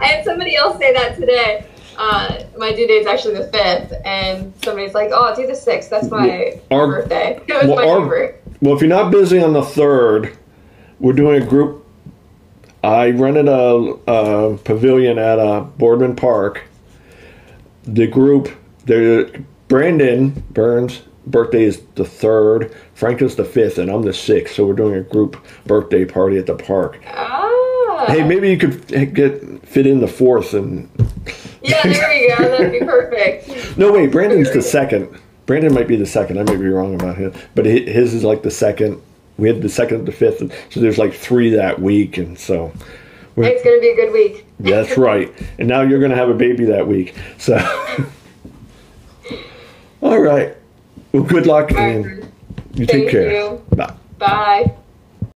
I 0.00 0.04
had 0.06 0.24
somebody 0.24 0.54
else 0.56 0.78
say 0.78 0.92
that 0.92 1.16
today. 1.18 1.66
uh, 1.96 2.44
my 2.58 2.72
due 2.74 2.86
date's 2.86 3.06
actually 3.06 3.34
the 3.34 3.48
fifth, 3.48 3.94
and 4.04 4.52
somebody's 4.62 4.92
like, 4.94 5.10
"Oh, 5.12 5.34
do 5.34 5.46
the 5.46 5.54
sixth. 5.54 5.88
That's 5.90 6.10
my 6.10 6.60
Our- 6.70 6.86
birthday." 6.86 7.40
It 7.48 7.54
was 7.54 7.66
well, 7.68 7.76
my 7.76 7.88
our- 7.88 8.00
favorite. 8.02 8.42
Well, 8.60 8.74
if 8.74 8.80
you're 8.80 8.88
not 8.90 9.10
busy 9.10 9.38
on 9.42 9.52
the 9.54 9.62
third, 9.62 10.36
we're 11.00 11.12
doing 11.14 11.42
a 11.42 11.46
group. 11.46 11.84
I 12.84 13.10
rented 13.10 13.48
a, 13.48 13.94
a 14.06 14.56
pavilion 14.58 15.18
at 15.18 15.38
uh, 15.38 15.60
Boardman 15.60 16.16
Park. 16.16 16.62
The 17.84 18.06
group, 18.06 18.50
the 18.84 19.42
Brandon 19.68 20.42
Burns' 20.50 21.02
birthday 21.26 21.64
is 21.64 21.82
the 21.94 22.04
third. 22.04 22.74
Frank 22.94 23.22
is 23.22 23.36
the 23.36 23.44
fifth, 23.44 23.78
and 23.78 23.90
I'm 23.90 24.02
the 24.02 24.14
sixth. 24.14 24.54
So 24.54 24.66
we're 24.66 24.74
doing 24.74 24.94
a 24.94 25.02
group 25.02 25.36
birthday 25.66 26.04
party 26.04 26.38
at 26.38 26.46
the 26.46 26.54
park. 26.54 27.00
Ah. 27.06 28.04
Hey, 28.08 28.22
maybe 28.22 28.50
you 28.50 28.58
could 28.58 29.14
get 29.14 29.66
fit 29.66 29.86
in 29.86 30.00
the 30.00 30.08
fourth 30.08 30.54
and. 30.54 30.88
Yeah, 31.62 31.82
there 31.82 32.08
we 32.08 32.34
go. 32.36 32.48
That'd 32.48 32.72
be 32.72 32.80
perfect. 32.80 33.76
No, 33.78 33.92
wait, 33.92 34.10
Brandon's 34.10 34.50
the 34.52 34.62
second. 34.62 35.20
Brandon 35.44 35.74
might 35.74 35.86
be 35.86 35.96
the 35.96 36.06
second. 36.06 36.38
I 36.38 36.44
might 36.44 36.58
be 36.58 36.66
wrong 36.66 36.94
about 36.94 37.16
him, 37.16 37.34
but 37.54 37.66
his 37.66 38.14
is 38.14 38.24
like 38.24 38.42
the 38.42 38.50
second. 38.50 39.02
We 39.36 39.48
had 39.48 39.60
the 39.60 39.68
second, 39.68 40.06
the 40.06 40.12
fifth, 40.12 40.40
and 40.40 40.50
so 40.70 40.80
there's 40.80 40.96
like 40.96 41.12
three 41.12 41.50
that 41.50 41.78
week, 41.80 42.16
and 42.16 42.38
so 42.38 42.72
It's 43.36 43.62
gonna 43.62 43.80
be 43.80 43.90
a 43.90 43.96
good 43.96 44.12
week. 44.14 44.46
that's 44.60 44.96
right. 44.96 45.30
And 45.58 45.68
now 45.68 45.82
you're 45.82 46.00
gonna 46.00 46.16
have 46.16 46.30
a 46.30 46.34
baby 46.34 46.64
that 46.66 46.86
week, 46.88 47.14
so. 47.36 47.58
All 50.02 50.18
right. 50.20 50.55
Well, 51.16 51.24
good 51.24 51.46
luck, 51.46 51.72
and 51.72 52.30
you 52.74 52.84
take 52.84 53.04
Thank 53.04 53.10
care. 53.10 53.32
you. 53.32 53.62
Bye. 53.74 53.94
Bye. 54.18 54.76